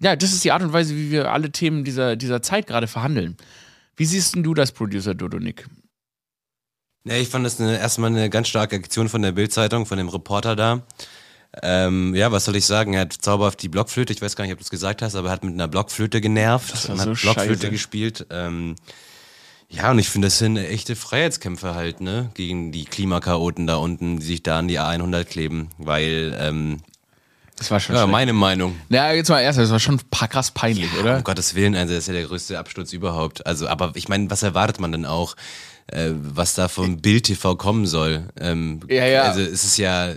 ja, 0.00 0.16
das 0.16 0.32
ist 0.32 0.44
die 0.44 0.52
Art 0.52 0.62
und 0.62 0.72
Weise, 0.72 0.96
wie 0.96 1.10
wir 1.10 1.32
alle 1.32 1.50
Themen 1.52 1.84
dieser, 1.84 2.16
dieser 2.16 2.42
Zeit 2.42 2.66
gerade 2.66 2.86
verhandeln. 2.86 3.36
Wie 3.96 4.06
siehst 4.06 4.34
denn 4.34 4.42
du 4.42 4.54
das, 4.54 4.72
Producer 4.72 5.14
Dodonik? 5.14 5.66
Ja, 7.04 7.14
ich 7.16 7.28
fand 7.28 7.44
das 7.46 7.60
eine, 7.60 7.78
erstmal 7.78 8.10
eine 8.10 8.30
ganz 8.30 8.48
starke 8.48 8.76
Aktion 8.76 9.08
von 9.08 9.22
der 9.22 9.32
Bildzeitung, 9.32 9.86
von 9.86 9.98
dem 9.98 10.08
Reporter 10.08 10.56
da. 10.56 10.82
Ähm, 11.62 12.14
ja, 12.14 12.30
was 12.30 12.44
soll 12.44 12.56
ich 12.56 12.64
sagen? 12.64 12.94
Er 12.94 13.02
hat 13.02 13.12
zauberhaft 13.12 13.60
die 13.62 13.68
Blockflöte, 13.68 14.12
ich 14.12 14.22
weiß 14.22 14.36
gar 14.36 14.44
nicht, 14.44 14.52
ob 14.52 14.58
du 14.58 14.64
es 14.64 14.70
gesagt 14.70 15.02
hast, 15.02 15.16
aber 15.16 15.28
er 15.28 15.32
hat 15.32 15.44
mit 15.44 15.54
einer 15.54 15.68
Blockflöte 15.68 16.20
genervt 16.20 16.88
und 16.88 16.98
so 16.98 17.10
hat 17.10 17.20
Blockflöte 17.20 17.60
scheiße. 17.60 17.70
gespielt. 17.70 18.26
Ähm, 18.30 18.76
ja, 19.68 19.90
und 19.90 19.98
ich 19.98 20.08
finde, 20.08 20.26
das 20.26 20.38
sind 20.38 20.56
echte 20.56 20.96
Freiheitskämpfe 20.96 21.74
halt, 21.74 22.00
ne? 22.00 22.30
Gegen 22.34 22.72
die 22.72 22.84
Klimakaoten 22.84 23.66
da 23.66 23.76
unten, 23.76 24.18
die 24.18 24.26
sich 24.26 24.42
da 24.42 24.58
an 24.58 24.68
die 24.68 24.80
A100 24.80 25.24
kleben. 25.24 25.68
Weil 25.78 26.36
ähm, 26.40 26.78
das 27.60 27.70
war 27.70 27.78
schon 27.78 27.94
Ja, 27.94 28.06
meine 28.06 28.32
Meinung. 28.32 28.74
Ja, 28.88 29.12
jetzt 29.12 29.28
mal 29.28 29.42
erst, 29.42 29.58
das 29.58 29.70
war 29.70 29.78
schon 29.78 30.00
krass 30.10 30.50
peinlich, 30.50 30.88
ja, 30.94 31.00
oder? 31.00 31.16
Um 31.18 31.24
Gottes 31.24 31.54
Willen, 31.54 31.76
also 31.76 31.92
das 31.92 32.04
ist 32.04 32.06
ja 32.08 32.14
der 32.14 32.24
größte 32.24 32.58
Absturz 32.58 32.94
überhaupt. 32.94 33.46
Also, 33.46 33.68
aber 33.68 33.92
ich 33.94 34.08
meine, 34.08 34.30
was 34.30 34.42
erwartet 34.42 34.80
man 34.80 34.92
denn 34.92 35.04
auch, 35.04 35.36
äh, 35.88 36.08
was 36.14 36.54
da 36.54 36.68
vom 36.68 37.02
Bild 37.02 37.24
TV 37.24 37.56
kommen 37.56 37.84
soll? 37.84 38.24
Ähm, 38.40 38.80
ja, 38.88 39.04
ja. 39.04 39.22
Also 39.24 39.42
es 39.42 39.64
ist 39.64 39.76
ja, 39.76 40.14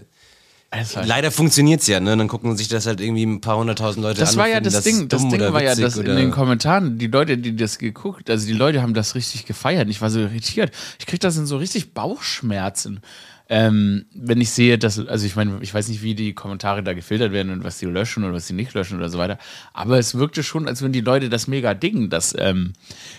Leider 1.03 1.29
funktioniert 1.31 1.81
es 1.81 1.87
ja, 1.87 1.99
ne? 1.99 2.17
Dann 2.17 2.27
gucken 2.27 2.57
sich 2.57 2.67
das 2.67 2.87
halt 2.87 2.99
irgendwie 2.99 3.25
ein 3.25 3.41
paar 3.41 3.57
hunderttausend 3.57 4.03
Leute 4.03 4.21
das 4.21 4.31
an. 4.31 4.37
War 4.37 4.47
ja 4.47 4.59
das, 4.59 4.73
das 4.73 4.83
Ding, 4.83 5.07
das 5.07 5.21
Ding 5.27 5.39
war 5.39 5.61
ja 5.61 5.75
das 5.75 5.97
in 5.97 6.05
den 6.05 6.31
Kommentaren, 6.31 6.97
die 6.97 7.07
Leute, 7.07 7.37
die 7.37 7.55
das 7.55 7.77
geguckt, 7.77 8.29
also 8.29 8.47
die 8.47 8.53
Leute 8.53 8.81
haben 8.81 8.95
das 8.95 9.13
richtig 9.13 9.45
gefeiert. 9.45 9.87
Ich 9.89 10.01
war 10.01 10.09
so 10.09 10.19
irritiert. 10.19 10.71
Ich 10.97 11.05
krieg 11.05 11.19
das 11.19 11.37
in 11.37 11.45
so 11.45 11.57
richtig 11.57 11.93
Bauchschmerzen. 11.93 13.01
Ähm, 13.55 14.05
wenn 14.15 14.41
ich 14.41 14.49
sehe, 14.49 14.79
dass, 14.79 14.97
also 14.97 15.27
ich 15.27 15.35
meine, 15.35 15.59
ich 15.61 15.71
weiß 15.71 15.87
nicht, 15.89 16.01
wie 16.01 16.15
die 16.15 16.33
Kommentare 16.33 16.81
da 16.81 16.93
gefiltert 16.93 17.31
werden 17.33 17.51
und 17.51 17.63
was 17.63 17.77
sie 17.77 17.85
löschen 17.85 18.23
oder 18.23 18.33
was 18.33 18.47
sie 18.47 18.55
nicht 18.55 18.73
löschen 18.73 18.97
oder 18.97 19.09
so 19.09 19.19
weiter, 19.19 19.37
aber 19.73 19.99
es 19.99 20.15
wirkte 20.15 20.41
schon, 20.41 20.67
als 20.67 20.81
wenn 20.81 20.91
die 20.91 21.01
Leute 21.01 21.29
das 21.29 21.47
mega 21.47 21.75
dingen, 21.75 22.09
dass 22.09 22.35
ähm, 22.35 22.73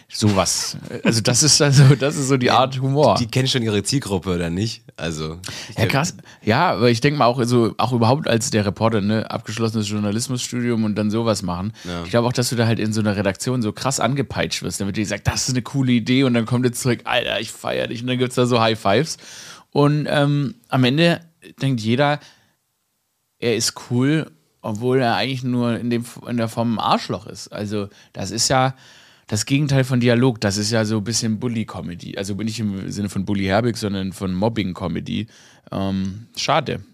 sowas, 0.09 0.77
also 1.05 1.21
das 1.21 1.45
ist 1.45 1.63
also, 1.63 1.95
das 1.95 2.17
ist 2.17 2.27
so 2.27 2.37
die 2.37 2.51
Art 2.51 2.81
Humor. 2.81 3.15
Die, 3.15 3.27
die 3.27 3.31
kennen 3.31 3.47
schon 3.47 3.63
ihre 3.63 3.85
Zielgruppe 3.85 4.35
oder 4.35 4.51
nicht? 4.51 4.83
Also. 4.97 5.39
Ja, 5.79 5.87
krass. 5.87 6.17
Ja, 6.43 6.73
aber 6.73 6.91
ich 6.91 7.01
denke 7.01 7.17
mal 7.17 7.27
auch, 7.27 7.39
also 7.39 7.73
auch 7.79 7.93
überhaupt 7.93 8.27
als 8.27 8.51
der 8.51 8.67
Reporter, 8.67 9.01
ne, 9.01 9.31
abgeschlossenes 9.31 9.89
Journalismusstudium 9.89 10.83
und 10.83 10.97
dann 10.97 11.13
sowas 11.13 11.43
machen. 11.43 11.73
Ja. 11.85 12.03
Ich 12.03 12.11
glaube 12.11 12.27
auch, 12.27 12.33
dass 12.33 12.49
du 12.49 12.57
da 12.57 12.67
halt 12.67 12.81
in 12.81 12.93
so 12.93 13.01
einer 13.01 13.15
Redaktion 13.15 13.63
so 13.63 13.71
krass 13.71 14.01
angepeitscht 14.01 14.65
wirst. 14.65 14.81
Dann 14.81 14.89
wird 14.89 14.97
dir 14.97 15.03
gesagt, 15.03 15.29
das 15.29 15.47
ist 15.47 15.51
eine 15.51 15.63
coole 15.63 15.93
Idee 15.93 16.25
und 16.25 16.35
dann 16.35 16.45
kommt 16.45 16.65
jetzt 16.65 16.83
zurück, 16.83 17.03
Alter, 17.05 17.39
ich 17.39 17.53
feier 17.53 17.87
dich 17.87 18.01
und 18.01 18.09
dann 18.09 18.19
gibt 18.19 18.31
es 18.31 18.35
da 18.35 18.47
so 18.47 18.61
High 18.61 18.79
Fives. 18.79 19.17
Und 19.75 20.07
ähm, 20.09 20.55
am 20.69 20.85
Ende 20.85 21.21
denkt 21.61 21.81
jeder, 21.81 22.21
er 23.41 23.57
ist 23.57 23.75
cool, 23.91 24.31
obwohl 24.63 25.01
er 25.01 25.17
eigentlich 25.17 25.43
nur 25.43 25.77
in, 25.77 25.91
dem, 25.91 26.05
in 26.29 26.37
der 26.37 26.47
Form 26.47 26.75
ein 26.75 26.79
Arschloch 26.79 27.27
ist. 27.27 27.49
Also, 27.49 27.89
das 28.13 28.31
ist 28.31 28.47
ja 28.49 28.77
das 29.27 29.47
Gegenteil 29.47 29.83
von 29.83 29.99
Dialog. 29.99 30.41
Das 30.41 30.59
ist 30.59 30.71
ja 30.71 30.85
so 30.85 30.99
ein 30.99 31.05
bisschen 31.05 31.41
Bully-Comedy. 31.41 32.17
Also 32.17 32.37
bin 32.37 32.47
ich 32.47 32.61
im 32.61 32.89
Sinne 32.89 33.09
von 33.09 33.25
Bully 33.25 33.47
Herbig, 33.47 33.77
sondern 33.77 34.13
von 34.13 34.33
Mobbing-Comedy. 34.33 35.27
Ähm, 35.73 36.29
schade. 36.37 36.85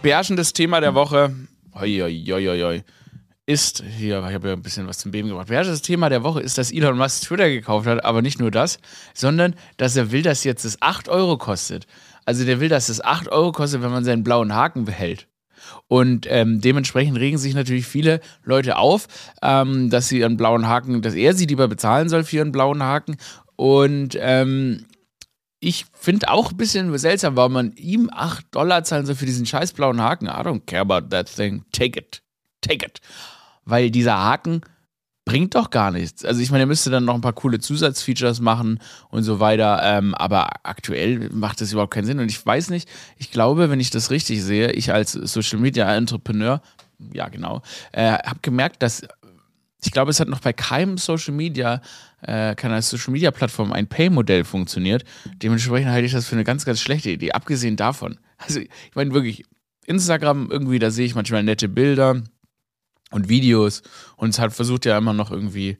Beherrschendes 0.00 0.52
Thema 0.52 0.80
der 0.80 0.94
Woche. 0.94 1.34
Hoi, 1.74 1.98
hoi, 1.98 2.24
hoi, 2.24 2.62
hoi 2.62 2.84
ist, 3.50 3.82
hier, 3.82 4.24
ich 4.28 4.34
habe 4.34 4.48
ja 4.48 4.54
ein 4.54 4.62
bisschen 4.62 4.86
was 4.86 4.98
zum 4.98 5.10
Beben 5.10 5.28
gebracht. 5.28 5.50
Das 5.50 5.82
Thema 5.82 6.08
der 6.08 6.22
Woche 6.22 6.40
ist, 6.40 6.56
dass 6.56 6.70
Elon 6.70 6.96
Musk 6.96 7.24
Twitter 7.24 7.50
gekauft 7.50 7.88
hat, 7.88 8.04
aber 8.04 8.22
nicht 8.22 8.38
nur 8.38 8.52
das, 8.52 8.78
sondern 9.12 9.56
dass 9.76 9.96
er 9.96 10.12
will, 10.12 10.22
dass 10.22 10.44
jetzt 10.44 10.64
es 10.64 10.80
8 10.80 11.08
Euro 11.08 11.36
kostet. 11.36 11.88
Also 12.24 12.44
der 12.44 12.60
will, 12.60 12.68
dass 12.68 12.88
es 12.88 13.02
8 13.02 13.28
Euro 13.28 13.50
kostet, 13.50 13.82
wenn 13.82 13.90
man 13.90 14.04
seinen 14.04 14.22
blauen 14.22 14.54
Haken 14.54 14.84
behält. 14.84 15.26
Und 15.88 16.28
ähm, 16.30 16.60
dementsprechend 16.60 17.18
regen 17.18 17.38
sich 17.38 17.54
natürlich 17.54 17.86
viele 17.86 18.20
Leute 18.44 18.76
auf, 18.76 19.08
ähm, 19.42 19.90
dass 19.90 20.06
sie 20.06 20.20
ihren 20.20 20.36
blauen 20.36 20.68
Haken, 20.68 21.02
dass 21.02 21.14
er 21.14 21.34
sie 21.34 21.46
lieber 21.46 21.66
bezahlen 21.66 22.08
soll 22.08 22.22
für 22.22 22.36
ihren 22.36 22.52
blauen 22.52 22.84
Haken. 22.84 23.16
Und 23.56 24.16
ähm, 24.20 24.86
ich 25.58 25.86
finde 25.92 26.30
auch 26.30 26.52
ein 26.52 26.56
bisschen 26.56 26.96
seltsam, 26.98 27.34
warum 27.34 27.54
man 27.54 27.72
ihm 27.72 28.10
8 28.12 28.54
Dollar 28.54 28.84
zahlen 28.84 29.06
soll 29.06 29.16
für 29.16 29.26
diesen 29.26 29.44
scheiß 29.44 29.72
blauen 29.72 30.00
Haken. 30.00 30.28
I 30.28 30.42
don't 30.42 30.66
care 30.66 30.82
about 30.82 31.08
that 31.08 31.26
thing. 31.26 31.64
Take 31.72 31.98
it. 31.98 32.22
Take 32.60 32.86
it 32.86 33.00
weil 33.64 33.90
dieser 33.90 34.18
Haken 34.18 34.62
bringt 35.24 35.54
doch 35.54 35.70
gar 35.70 35.90
nichts. 35.90 36.24
Also 36.24 36.40
ich 36.40 36.50
meine, 36.50 36.64
er 36.64 36.66
müsste 36.66 36.90
dann 36.90 37.04
noch 37.04 37.14
ein 37.14 37.20
paar 37.20 37.32
coole 37.32 37.60
Zusatzfeatures 37.60 38.40
machen 38.40 38.80
und 39.10 39.22
so 39.22 39.38
weiter, 39.38 39.80
ähm, 39.82 40.14
aber 40.14 40.48
aktuell 40.64 41.30
macht 41.30 41.60
das 41.60 41.72
überhaupt 41.72 41.94
keinen 41.94 42.06
Sinn 42.06 42.18
und 42.18 42.28
ich 42.28 42.44
weiß 42.44 42.70
nicht, 42.70 42.88
ich 43.16 43.30
glaube, 43.30 43.70
wenn 43.70 43.80
ich 43.80 43.90
das 43.90 44.10
richtig 44.10 44.42
sehe, 44.42 44.72
ich 44.72 44.92
als 44.92 45.12
Social 45.12 45.60
Media 45.60 45.94
Entrepreneur, 45.94 46.60
ja 47.12 47.28
genau, 47.28 47.62
äh, 47.92 48.12
habe 48.12 48.40
gemerkt, 48.42 48.82
dass 48.82 49.02
ich 49.84 49.92
glaube, 49.92 50.10
es 50.10 50.20
hat 50.20 50.28
noch 50.28 50.40
bei 50.40 50.52
keinem 50.52 50.98
Social 50.98 51.32
Media, 51.32 51.80
äh, 52.22 52.54
keiner 52.54 52.82
Social 52.82 53.12
Media 53.12 53.30
Plattform 53.30 53.72
ein 53.72 53.86
Pay-Modell 53.86 54.44
funktioniert. 54.44 55.04
Dementsprechend 55.42 55.90
halte 55.90 56.06
ich 56.06 56.12
das 56.12 56.26
für 56.26 56.34
eine 56.34 56.44
ganz, 56.44 56.64
ganz 56.64 56.80
schlechte 56.80 57.10
Idee. 57.10 57.32
Abgesehen 57.32 57.76
davon, 57.76 58.18
also 58.36 58.60
ich 58.60 58.68
meine 58.94 59.14
wirklich, 59.14 59.44
Instagram 59.86 60.50
irgendwie, 60.50 60.78
da 60.78 60.90
sehe 60.90 61.06
ich 61.06 61.14
manchmal 61.14 61.42
nette 61.42 61.68
Bilder, 61.68 62.22
und 63.10 63.28
Videos 63.28 63.82
und 64.16 64.30
es 64.30 64.38
hat 64.38 64.52
versucht 64.52 64.84
ja 64.86 64.96
immer 64.96 65.12
noch 65.12 65.30
irgendwie 65.30 65.78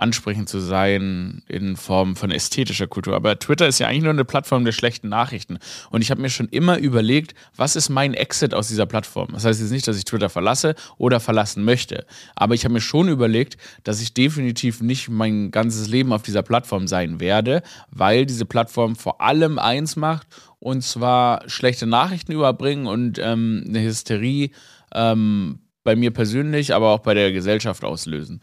ansprechend 0.00 0.48
zu 0.48 0.60
sein 0.60 1.42
in 1.46 1.76
Form 1.76 2.16
von 2.16 2.30
ästhetischer 2.30 2.86
Kultur. 2.86 3.14
Aber 3.14 3.38
Twitter 3.38 3.68
ist 3.68 3.78
ja 3.78 3.86
eigentlich 3.86 4.04
nur 4.04 4.12
eine 4.12 4.24
Plattform 4.24 4.64
der 4.64 4.72
schlechten 4.72 5.08
Nachrichten. 5.08 5.58
Und 5.90 6.00
ich 6.00 6.10
habe 6.10 6.20
mir 6.20 6.30
schon 6.30 6.48
immer 6.48 6.78
überlegt, 6.78 7.34
was 7.54 7.76
ist 7.76 7.90
mein 7.90 8.14
Exit 8.14 8.54
aus 8.54 8.68
dieser 8.68 8.86
Plattform? 8.86 9.28
Das 9.32 9.44
heißt 9.44 9.60
jetzt 9.60 9.70
nicht, 9.70 9.86
dass 9.86 9.98
ich 9.98 10.04
Twitter 10.04 10.30
verlasse 10.30 10.74
oder 10.96 11.20
verlassen 11.20 11.64
möchte. 11.64 12.06
Aber 12.34 12.54
ich 12.54 12.64
habe 12.64 12.74
mir 12.74 12.80
schon 12.80 13.08
überlegt, 13.08 13.58
dass 13.84 14.00
ich 14.00 14.14
definitiv 14.14 14.80
nicht 14.80 15.10
mein 15.10 15.50
ganzes 15.50 15.88
Leben 15.88 16.12
auf 16.12 16.22
dieser 16.22 16.42
Plattform 16.42 16.88
sein 16.88 17.20
werde, 17.20 17.62
weil 17.90 18.26
diese 18.26 18.46
Plattform 18.46 18.96
vor 18.96 19.20
allem 19.20 19.58
eins 19.58 19.96
macht, 19.96 20.26
und 20.58 20.82
zwar 20.82 21.48
schlechte 21.48 21.86
Nachrichten 21.86 22.32
überbringen 22.32 22.86
und 22.86 23.18
ähm, 23.18 23.64
eine 23.66 23.82
Hysterie 23.82 24.50
ähm, 24.94 25.60
bei 25.82 25.96
mir 25.96 26.10
persönlich, 26.10 26.74
aber 26.74 26.90
auch 26.90 27.00
bei 27.00 27.14
der 27.14 27.32
Gesellschaft 27.32 27.84
auslösen. 27.84 28.40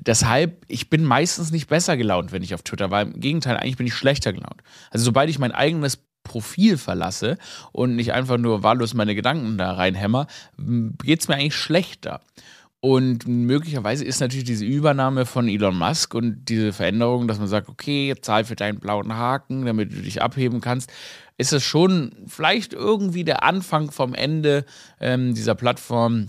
Deshalb, 0.00 0.64
ich 0.68 0.88
bin 0.88 1.04
meistens 1.04 1.50
nicht 1.50 1.68
besser 1.68 1.96
gelaunt, 1.96 2.32
wenn 2.32 2.42
ich 2.42 2.54
auf 2.54 2.62
Twitter 2.62 2.90
war. 2.90 3.02
Im 3.02 3.18
Gegenteil, 3.18 3.56
eigentlich 3.56 3.76
bin 3.76 3.86
ich 3.86 3.94
schlechter 3.94 4.32
gelaunt. 4.32 4.62
Also 4.90 5.04
sobald 5.04 5.28
ich 5.30 5.38
mein 5.38 5.52
eigenes 5.52 5.98
Profil 6.22 6.76
verlasse 6.76 7.38
und 7.72 7.96
nicht 7.96 8.12
einfach 8.12 8.38
nur 8.38 8.62
wahllos 8.62 8.94
meine 8.94 9.14
Gedanken 9.14 9.58
da 9.58 9.72
reinhämmer, 9.72 10.26
geht 10.58 11.20
es 11.20 11.28
mir 11.28 11.36
eigentlich 11.36 11.54
schlechter. 11.54 12.20
Und 12.80 13.26
möglicherweise 13.26 14.04
ist 14.04 14.20
natürlich 14.20 14.44
diese 14.44 14.64
Übernahme 14.64 15.26
von 15.26 15.48
Elon 15.48 15.76
Musk 15.76 16.14
und 16.14 16.44
diese 16.44 16.72
Veränderung, 16.72 17.26
dass 17.26 17.38
man 17.38 17.48
sagt, 17.48 17.68
okay, 17.68 18.14
zahl 18.20 18.44
für 18.44 18.54
deinen 18.54 18.78
blauen 18.78 19.14
Haken, 19.14 19.64
damit 19.64 19.92
du 19.92 20.02
dich 20.02 20.22
abheben 20.22 20.60
kannst, 20.60 20.92
ist 21.38 21.52
es 21.52 21.64
schon 21.64 22.12
vielleicht 22.26 22.74
irgendwie 22.74 23.24
der 23.24 23.42
Anfang 23.42 23.90
vom 23.90 24.14
Ende 24.14 24.64
ähm, 25.00 25.34
dieser 25.34 25.54
Plattform, 25.54 26.28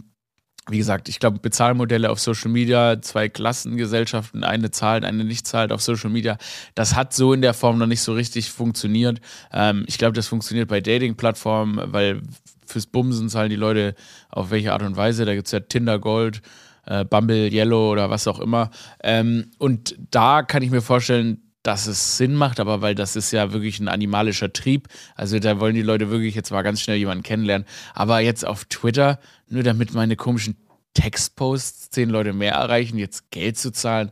wie 0.70 0.78
gesagt, 0.78 1.10
ich 1.10 1.20
glaube, 1.20 1.40
Bezahlmodelle 1.40 2.10
auf 2.10 2.20
Social 2.20 2.52
Media, 2.52 3.02
zwei 3.02 3.30
Klassengesellschaften, 3.30 4.44
eine 4.44 4.72
zahlt, 4.72 5.06
eine 5.06 5.24
nicht 5.24 5.48
zahlt 5.48 5.72
auf 5.72 5.82
Social 5.82 6.10
Media, 6.10 6.38
das 6.76 6.96
hat 6.96 7.14
so 7.14 7.34
in 7.34 7.42
der 7.42 7.54
Form 7.54 7.78
noch 7.78 7.88
nicht 7.88 8.02
so 8.02 8.14
richtig 8.14 8.52
funktioniert. 8.52 9.22
Ähm, 9.52 9.86
ich 9.88 9.98
glaube, 9.98 10.14
das 10.14 10.28
funktioniert 10.28 10.68
bei 10.68 10.82
Dating-Plattformen, 10.82 11.94
weil 11.94 12.22
fürs 12.66 12.86
Bumsen 12.86 13.30
zahlen 13.30 13.50
die 13.50 13.56
Leute 13.56 13.96
auf 14.30 14.52
welche 14.52 14.74
Art 14.74 14.84
und 14.84 14.98
Weise. 14.98 15.26
Da 15.26 15.34
gibt 15.34 15.48
es 15.48 15.54
ja 15.54 15.62
Tinder 15.62 16.00
Gold, 16.00 16.42
äh, 16.86 17.06
Bumble 17.06 17.52
Yellow 17.52 17.92
oder 17.92 18.10
was 18.10 18.28
auch 18.28 18.40
immer. 18.40 18.70
Ähm, 19.04 19.52
und 19.58 19.96
da 20.12 20.44
kann 20.44 20.64
ich 20.64 20.72
mir 20.72 20.82
vorstellen, 20.82 21.47
dass 21.64 21.88
es 21.88 22.18
Sinn 22.18 22.36
macht, 22.36 22.60
aber 22.60 22.82
weil 22.82 22.96
das 22.96 23.16
ist 23.16 23.32
ja 23.32 23.52
wirklich 23.52 23.80
ein 23.80 23.88
animalischer 23.88 24.54
Trieb. 24.54 24.88
Also 25.16 25.40
da 25.40 25.60
wollen 25.60 25.76
die 25.76 25.82
Leute 25.82 26.10
wirklich 26.10 26.36
jetzt 26.36 26.52
mal 26.52 26.62
ganz 26.62 26.82
schnell 26.82 26.98
jemanden 26.98 27.24
kennenlernen. 27.24 27.68
Aber 27.94 28.20
jetzt 28.20 28.46
auf 28.46 28.66
Twitter, 28.66 29.20
nur 29.50 29.64
damit 29.64 29.94
meine 29.94 30.16
komischen 30.16 30.56
Textposts 30.94 31.90
zehn 31.90 32.10
Leute 32.10 32.34
mehr 32.34 32.54
erreichen, 32.54 32.98
jetzt 32.98 33.32
Geld 33.32 33.58
zu 33.58 33.72
zahlen. 33.72 34.12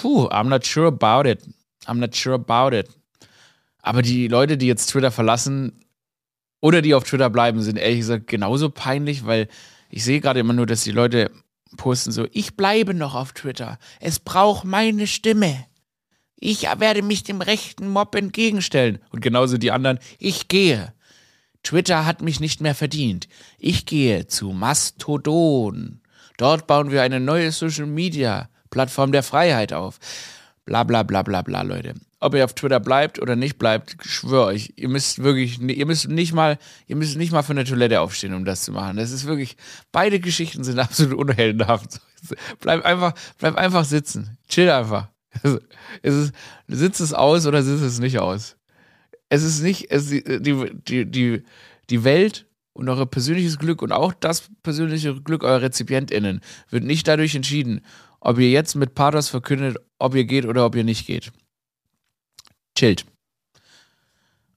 Puh, 0.00 0.28
I'm 0.28 0.48
not 0.48 0.64
sure 0.64 0.88
about 0.88 1.28
it. 1.28 1.40
I'm 1.86 1.94
not 1.94 2.14
sure 2.16 2.34
about 2.34 2.74
it. 2.74 2.88
Aber 3.82 4.02
die 4.02 4.28
Leute, 4.28 4.56
die 4.56 4.66
jetzt 4.66 4.86
Twitter 4.86 5.10
verlassen 5.10 5.84
oder 6.60 6.82
die 6.82 6.94
auf 6.94 7.04
Twitter 7.04 7.30
bleiben, 7.30 7.60
sind 7.62 7.76
ehrlich 7.76 7.98
gesagt 7.98 8.28
genauso 8.28 8.70
peinlich, 8.70 9.26
weil 9.26 9.48
ich 9.90 10.04
sehe 10.04 10.20
gerade 10.20 10.40
immer 10.40 10.52
nur, 10.52 10.66
dass 10.66 10.84
die 10.84 10.92
Leute 10.92 11.30
posten 11.76 12.12
so, 12.12 12.26
ich 12.32 12.56
bleibe 12.56 12.94
noch 12.94 13.14
auf 13.14 13.32
Twitter. 13.32 13.78
Es 14.00 14.18
braucht 14.18 14.64
meine 14.64 15.06
Stimme. 15.06 15.66
Ich 16.44 16.64
werde 16.64 17.02
mich 17.02 17.22
dem 17.22 17.40
rechten 17.40 17.86
Mob 17.88 18.16
entgegenstellen. 18.16 18.98
Und 19.10 19.20
genauso 19.20 19.58
die 19.58 19.70
anderen, 19.70 20.00
ich 20.18 20.48
gehe. 20.48 20.92
Twitter 21.62 22.04
hat 22.04 22.20
mich 22.20 22.40
nicht 22.40 22.60
mehr 22.60 22.74
verdient. 22.74 23.28
Ich 23.60 23.86
gehe 23.86 24.26
zu 24.26 24.50
Mastodon. 24.50 26.00
Dort 26.38 26.66
bauen 26.66 26.90
wir 26.90 27.02
eine 27.02 27.20
neue 27.20 27.52
Social 27.52 27.86
Media 27.86 28.48
Plattform 28.70 29.12
der 29.12 29.22
Freiheit 29.22 29.72
auf. 29.72 30.00
Bla 30.64 30.82
bla 30.82 31.04
bla 31.04 31.22
bla 31.22 31.42
bla, 31.42 31.62
Leute. 31.62 31.94
Ob 32.18 32.34
ihr 32.34 32.44
auf 32.44 32.54
Twitter 32.54 32.80
bleibt 32.80 33.22
oder 33.22 33.36
nicht 33.36 33.56
bleibt, 33.56 33.96
schwöre 34.04 34.52
ich, 34.52 34.76
ihr 34.76 34.88
müsst 34.88 35.22
wirklich, 35.22 35.60
ihr 35.60 35.86
müsst 35.86 36.08
nicht 36.08 36.32
mal, 36.32 36.58
ihr 36.88 36.96
müsst 36.96 37.16
nicht 37.16 37.30
mal 37.30 37.42
von 37.44 37.54
der 37.54 37.66
Toilette 37.66 38.00
aufstehen, 38.00 38.34
um 38.34 38.44
das 38.44 38.64
zu 38.64 38.72
machen. 38.72 38.96
Das 38.96 39.12
ist 39.12 39.26
wirklich, 39.26 39.56
beide 39.92 40.18
Geschichten 40.18 40.64
sind 40.64 40.78
absolut 40.80 41.14
unheldenhaft. 41.14 42.00
Bleib 42.58 42.84
einfach, 42.84 43.14
bleib 43.38 43.54
einfach 43.54 43.84
sitzen. 43.84 44.38
Chill 44.48 44.68
einfach. 44.68 45.12
Also, 45.42 45.58
ist 46.02 46.14
es, 46.14 46.32
sitzt 46.68 47.00
es 47.00 47.14
aus 47.14 47.46
oder 47.46 47.62
sitzt 47.62 47.82
es 47.82 48.00
nicht 48.00 48.18
aus? 48.18 48.56
Es 49.28 49.42
ist 49.42 49.62
nicht, 49.62 49.90
es, 49.90 50.08
die, 50.10 50.22
die, 50.22 51.06
die, 51.06 51.42
die 51.88 52.04
Welt 52.04 52.46
und 52.74 52.88
euer 52.88 53.06
persönliches 53.06 53.58
Glück 53.58 53.82
und 53.82 53.92
auch 53.92 54.12
das 54.12 54.50
persönliche 54.62 55.20
Glück 55.22 55.42
eurer 55.42 55.62
RezipientInnen 55.62 56.40
wird 56.68 56.84
nicht 56.84 57.08
dadurch 57.08 57.34
entschieden, 57.34 57.80
ob 58.20 58.38
ihr 58.38 58.50
jetzt 58.50 58.74
mit 58.74 58.94
Pathos 58.94 59.28
verkündet, 59.28 59.78
ob 59.98 60.14
ihr 60.14 60.24
geht 60.24 60.46
oder 60.46 60.66
ob 60.66 60.74
ihr 60.74 60.84
nicht 60.84 61.06
geht. 61.06 61.32
Chillt. 62.76 63.04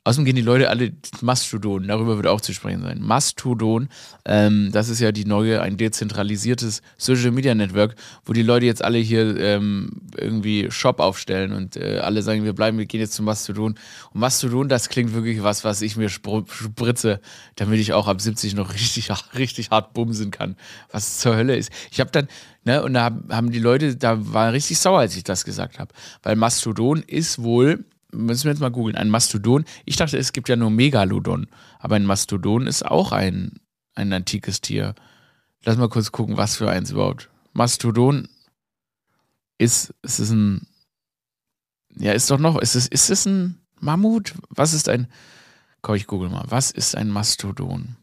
Außerdem 0.06 0.26
gehen 0.26 0.36
die 0.36 0.44
Leute 0.44 0.70
alle 0.70 0.92
Mastodon, 1.22 1.88
darüber 1.88 2.16
wird 2.16 2.28
auch 2.28 2.40
zu 2.40 2.54
sprechen 2.54 2.84
sein. 2.84 3.02
Mastodon, 3.02 3.90
ähm, 4.24 4.70
das 4.72 4.88
ist 4.88 5.00
ja 5.00 5.12
die 5.12 5.26
neue, 5.26 5.64
ein 5.64 5.78
dezentralisiertes 5.78 6.84
Social 6.96 7.32
Media 7.32 7.56
Network, 7.56 7.96
wo 8.24 8.32
die 8.32 8.44
Leute 8.44 8.68
jetzt 8.68 8.84
alle 8.84 9.00
hier 9.00 9.36
ähm, 9.38 10.04
irgendwie 10.16 10.70
Shop 10.70 11.00
aufstellen 11.00 11.54
und 11.54 11.76
äh, 11.76 11.98
alle 12.04 12.22
sagen, 12.22 12.44
wir 12.44 12.54
bleiben, 12.54 12.78
wir 12.78 12.86
gehen 12.86 13.02
jetzt 13.02 13.14
zum 13.14 13.26
Mastodon. 13.26 13.74
Und 14.14 14.20
Mastodon, 14.20 14.70
das 14.70 14.90
klingt 14.90 15.12
wirklich 15.16 15.42
was, 15.42 15.64
was 15.64 15.82
ich 15.82 15.98
mir 15.98 16.10
spritze, 16.10 17.20
damit 17.56 17.80
ich 17.80 17.94
auch 17.94 18.08
ab 18.08 18.22
70 18.22 18.54
noch 18.54 18.74
richtig, 18.76 19.10
richtig 19.36 19.72
hart 19.72 19.96
bumsen 19.96 20.30
kann. 20.30 20.56
Was 20.92 21.18
zur 21.18 21.36
Hölle 21.36 21.56
ist. 21.56 21.72
Ich 21.90 22.00
habe 22.00 22.12
dann, 22.12 22.28
ne, 22.64 22.84
und 22.84 22.94
da 22.94 23.06
haben 23.30 23.52
die 23.52 23.58
Leute, 23.58 23.96
da 23.96 24.18
war 24.32 24.54
richtig 24.54 24.78
sauer, 24.78 25.00
als 25.00 25.18
ich 25.18 25.24
das 25.24 25.46
gesagt 25.46 25.80
habe. 25.80 25.92
Weil 26.22 26.36
Mastodon 26.36 27.02
ist 27.02 27.42
wohl 27.42 27.86
müssen 28.16 28.46
wir 28.46 28.52
jetzt 28.52 28.62
mal 28.62 28.72
googeln, 28.72 28.96
ein 28.96 29.10
Mastodon. 29.10 29.66
Ich 29.86 29.96
dachte, 29.96 30.18
es 30.18 30.34
gibt 30.34 30.50
ja 30.50 30.56
nur 30.56 30.70
Megalodon, 30.70 31.48
aber 31.80 31.96
ein 31.96 32.06
Mastodon 32.06 32.68
ist 32.68 32.86
auch 32.86 33.12
ein, 33.12 33.60
ein 33.94 34.12
antikes 34.14 34.62
Tier. 34.62 34.96
Lass 35.64 35.78
mal 35.78 35.90
kurz 35.90 36.12
gucken, 36.12 36.38
was 36.38 36.56
für 36.58 36.70
eins 36.70 36.92
überhaupt. 36.92 37.30
Mastodon 37.54 38.28
ist, 39.58 39.94
ist 40.02 40.20
es 40.20 40.30
ein, 40.32 40.68
ja, 41.96 42.12
ist 42.12 42.30
doch 42.30 42.40
noch, 42.40 42.60
ist 42.60 42.76
es, 42.76 42.88
ist 42.88 43.10
es 43.10 43.26
ein 43.26 43.62
Mammut? 43.80 44.34
Was 44.50 44.74
ist 44.74 44.90
ein, 44.90 45.08
komm, 45.82 45.96
ich 45.96 46.08
google 46.08 46.30
mal, 46.30 46.46
was 46.48 46.72
ist 46.72 46.96
ein 46.96 47.10
Mastodon? 47.10 47.96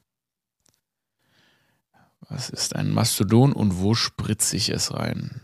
Was 2.28 2.48
ist 2.48 2.74
ein 2.76 2.90
Mastodon 2.90 3.52
und 3.52 3.78
wo 3.78 3.94
spritze 3.94 4.56
ich 4.56 4.70
es 4.70 4.94
rein? 4.94 5.41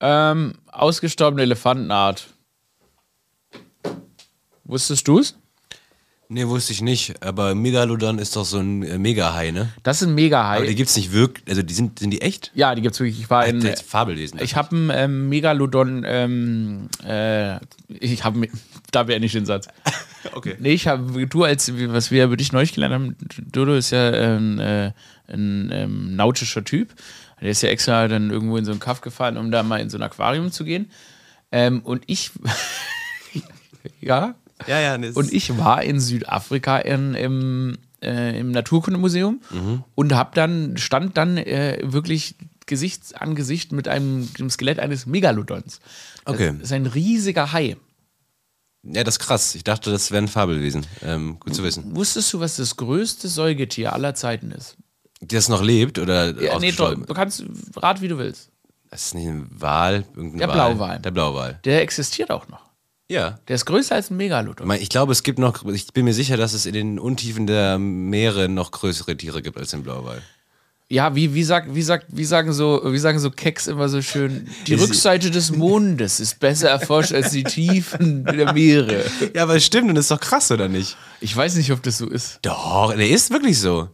Ähm, 0.00 0.54
ausgestorbene 0.70 1.42
Elefantenart. 1.42 2.28
Wusstest 4.64 5.06
du 5.08 5.20
es? 5.20 5.36
Nee, 6.28 6.46
wusste 6.48 6.72
ich 6.72 6.82
nicht. 6.82 7.22
Aber 7.22 7.54
Megalodon 7.54 8.18
ist 8.18 8.34
doch 8.34 8.44
so 8.44 8.58
ein 8.58 8.82
äh, 8.82 8.98
Megahai, 8.98 9.52
ne? 9.52 9.68
Das 9.84 10.02
ist 10.02 10.08
ein 10.08 10.14
Megahai. 10.14 10.56
Aber 10.56 10.66
die 10.66 10.74
gibt's 10.74 10.96
nicht 10.96 11.12
wirklich. 11.12 11.46
Also 11.48 11.62
die 11.62 11.72
sind, 11.72 12.00
sind 12.00 12.10
die 12.10 12.20
echt? 12.20 12.50
Ja, 12.54 12.74
die 12.74 12.82
gibt's 12.82 12.98
wirklich. 12.98 13.20
Ich 13.20 13.30
war 13.30 13.46
in. 13.46 13.60
Jetzt 13.60 13.88
Fabellesen. 13.88 14.40
Ich 14.42 14.56
habe 14.56 14.74
einen 14.74 14.90
ähm, 14.92 15.28
Megalodon. 15.28 16.04
Ähm, 16.04 16.88
äh, 17.06 17.58
ich 17.88 18.24
habe. 18.24 18.48
Da 18.90 19.04
beende 19.04 19.26
ich 19.26 19.32
den 19.32 19.46
Satz. 19.46 19.68
okay. 20.32 20.56
Nee, 20.58 20.72
ich 20.72 20.88
habe. 20.88 21.26
Du, 21.28 21.44
als 21.44 21.72
was 21.72 22.10
wir 22.10 22.24
über 22.24 22.36
dich 22.36 22.52
neulich 22.52 22.72
gelernt 22.72 22.94
haben, 22.94 23.16
Dodo 23.52 23.74
ist 23.74 23.90
ja 23.90 24.12
ähm, 24.12 24.58
äh, 24.58 24.92
ein 25.28 25.70
ähm, 25.72 26.16
nautischer 26.16 26.64
Typ. 26.64 26.92
Der 27.46 27.52
ist 27.52 27.62
ja 27.62 27.68
extra 27.68 28.08
dann 28.08 28.30
irgendwo 28.30 28.56
in 28.56 28.64
so 28.64 28.72
einen 28.72 28.80
Kaff 28.80 29.02
gefahren, 29.02 29.36
um 29.36 29.52
da 29.52 29.62
mal 29.62 29.80
in 29.80 29.88
so 29.88 29.96
ein 29.96 30.02
Aquarium 30.02 30.50
zu 30.50 30.64
gehen. 30.64 30.90
Ähm, 31.52 31.80
und 31.84 32.02
ich, 32.08 32.32
ja, 34.00 34.34
ja, 34.66 34.80
ja, 34.80 35.10
und 35.14 35.32
ich 35.32 35.56
war 35.56 35.84
in 35.84 36.00
Südafrika 36.00 36.78
in, 36.78 37.14
im, 37.14 37.78
äh, 38.02 38.40
im 38.40 38.50
Naturkundemuseum 38.50 39.40
mhm. 39.50 39.84
und 39.94 40.12
hab 40.16 40.34
dann, 40.34 40.76
stand 40.76 41.16
dann 41.16 41.36
äh, 41.36 41.78
wirklich 41.84 42.34
Gesicht 42.66 43.20
an 43.20 43.36
Gesicht 43.36 43.70
mit 43.70 43.86
einem 43.86 44.28
dem 44.34 44.50
Skelett 44.50 44.80
eines 44.80 45.06
Megalodons. 45.06 45.78
Okay. 46.24 46.52
Das 46.54 46.62
ist 46.62 46.72
ein 46.72 46.86
riesiger 46.86 47.52
Hai. 47.52 47.76
Ja, 48.82 49.04
das 49.04 49.18
ist 49.18 49.20
krass. 49.20 49.54
Ich 49.54 49.62
dachte, 49.62 49.92
das 49.92 50.10
wäre 50.10 50.24
ein 50.24 50.26
Fabelwesen. 50.26 50.84
Ähm, 51.00 51.38
gut 51.38 51.54
zu 51.54 51.62
wissen. 51.62 51.94
Wusstest 51.94 52.32
du, 52.32 52.40
was 52.40 52.56
das 52.56 52.76
größte 52.76 53.28
Säugetier 53.28 53.92
aller 53.92 54.16
Zeiten 54.16 54.50
ist? 54.50 54.76
Das 55.20 55.48
noch 55.48 55.62
lebt 55.62 55.98
oder 55.98 56.40
ja, 56.40 56.58
nee, 56.58 56.72
du 56.72 57.14
kannst 57.14 57.44
rat, 57.76 58.02
wie 58.02 58.08
du 58.08 58.18
willst. 58.18 58.50
Das 58.90 59.06
ist 59.06 59.14
nicht 59.14 59.26
ein 59.26 59.48
Wal, 59.50 60.04
irgendein 60.14 60.38
Der 60.38 60.48
Wal. 60.48 60.54
Blauwal. 60.54 60.98
Der 61.00 61.10
Blauwal. 61.10 61.60
Der 61.64 61.82
existiert 61.82 62.30
auch 62.30 62.48
noch. 62.48 62.66
Ja. 63.08 63.38
Der 63.48 63.56
ist 63.56 63.64
größer 63.66 63.94
als 63.94 64.10
ein 64.10 64.16
Megalodon. 64.16 64.70
Ich 64.72 64.88
glaube, 64.88 65.12
es 65.12 65.22
gibt 65.22 65.38
noch, 65.38 65.64
ich 65.66 65.92
bin 65.92 66.04
mir 66.04 66.14
sicher, 66.14 66.36
dass 66.36 66.52
es 66.52 66.66
in 66.66 66.74
den 66.74 66.98
Untiefen 66.98 67.46
der 67.46 67.78
Meere 67.78 68.48
noch 68.48 68.72
größere 68.72 69.16
Tiere 69.16 69.42
gibt 69.42 69.56
als 69.56 69.70
den 69.70 69.82
Blauwal. 69.82 70.22
Ja, 70.88 71.16
wie, 71.16 71.34
wie, 71.34 71.42
sagt, 71.42 71.74
wie, 71.74 71.82
sagt, 71.82 72.06
wie, 72.08 72.24
sagen 72.24 72.52
so, 72.52 72.80
wie 72.84 72.98
sagen 72.98 73.18
so 73.18 73.30
Keks 73.30 73.66
immer 73.66 73.88
so 73.88 74.02
schön, 74.02 74.48
die 74.68 74.74
Rückseite 74.74 75.32
des 75.32 75.50
Mondes 75.50 76.20
ist 76.20 76.38
besser 76.38 76.68
erforscht 76.68 77.12
als 77.12 77.32
die 77.32 77.42
Tiefen 77.42 78.24
der 78.24 78.52
Meere. 78.52 79.04
Ja, 79.34 79.42
aber 79.42 79.56
es 79.56 79.66
stimmt 79.66 79.90
und 79.90 79.96
ist 79.96 80.12
doch 80.12 80.20
krass, 80.20 80.52
oder 80.52 80.68
nicht? 80.68 80.96
Ich 81.20 81.36
weiß 81.36 81.56
nicht, 81.56 81.72
ob 81.72 81.82
das 81.82 81.98
so 81.98 82.06
ist. 82.06 82.38
Doch, 82.42 82.94
der 82.94 83.08
ist 83.08 83.32
wirklich 83.32 83.58
so. 83.58 83.88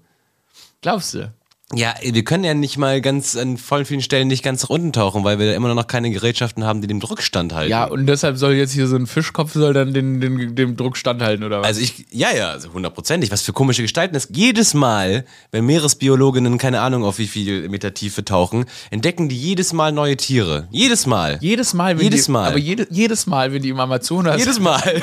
Glaubst 0.82 1.14
du? 1.14 1.32
Ja, 1.74 1.94
wir 2.02 2.24
können 2.24 2.44
ja 2.44 2.54
nicht 2.54 2.76
mal 2.76 3.00
ganz 3.00 3.36
an 3.36 3.56
voll 3.56 3.84
vielen 3.84 4.02
Stellen 4.02 4.28
nicht 4.28 4.42
ganz 4.42 4.68
runtauchen, 4.68 5.24
weil 5.24 5.38
wir 5.38 5.46
da 5.46 5.54
immer 5.54 5.72
noch 5.74 5.86
keine 5.86 6.10
Gerätschaften 6.10 6.64
haben, 6.64 6.82
die 6.82 6.86
dem 6.86 7.00
Druck 7.00 7.22
standhalten. 7.22 7.70
Ja, 7.70 7.84
und 7.84 8.06
deshalb 8.06 8.36
soll 8.36 8.52
jetzt 8.52 8.72
hier 8.72 8.86
so 8.86 8.96
ein 8.96 9.06
Fischkopf 9.06 9.52
soll 9.52 9.72
dann 9.72 9.94
den, 9.94 10.20
den, 10.20 10.54
dem 10.54 10.76
Druck 10.76 10.96
standhalten, 10.96 11.44
oder 11.44 11.60
was? 11.60 11.66
Also 11.66 11.80
ich, 11.80 12.06
ja, 12.10 12.28
ja, 12.34 12.50
also 12.50 12.72
hundertprozentig. 12.72 13.30
Was 13.30 13.42
für 13.42 13.52
komische 13.52 13.82
Gestalten 13.82 14.14
das. 14.14 14.28
Jedes 14.32 14.74
Mal, 14.74 15.24
wenn 15.50 15.64
Meeresbiologinnen, 15.64 16.58
keine 16.58 16.80
Ahnung 16.80 17.04
auf 17.04 17.18
wie 17.18 17.26
viel 17.26 17.68
Meter 17.68 17.94
Tiefe 17.94 18.24
tauchen, 18.24 18.66
entdecken 18.90 19.28
die 19.28 19.38
jedes 19.38 19.72
Mal 19.72 19.92
neue 19.92 20.16
Tiere. 20.16 20.68
Jedes 20.70 21.06
Mal. 21.06 21.38
Jedes 21.40 21.74
Mal, 21.74 21.96
wenn 21.96 22.04
jedes 22.04 22.26
die, 22.26 22.32
Mal. 22.32 22.48
Aber 22.48 22.58
jede, 22.58 22.86
jedes 22.90 23.26
Mal, 23.26 23.52
wenn 23.52 23.62
die 23.62 23.70
im 23.70 23.80
Amazonas. 23.80 24.38
Jedes 24.38 24.60
Mal. 24.60 24.80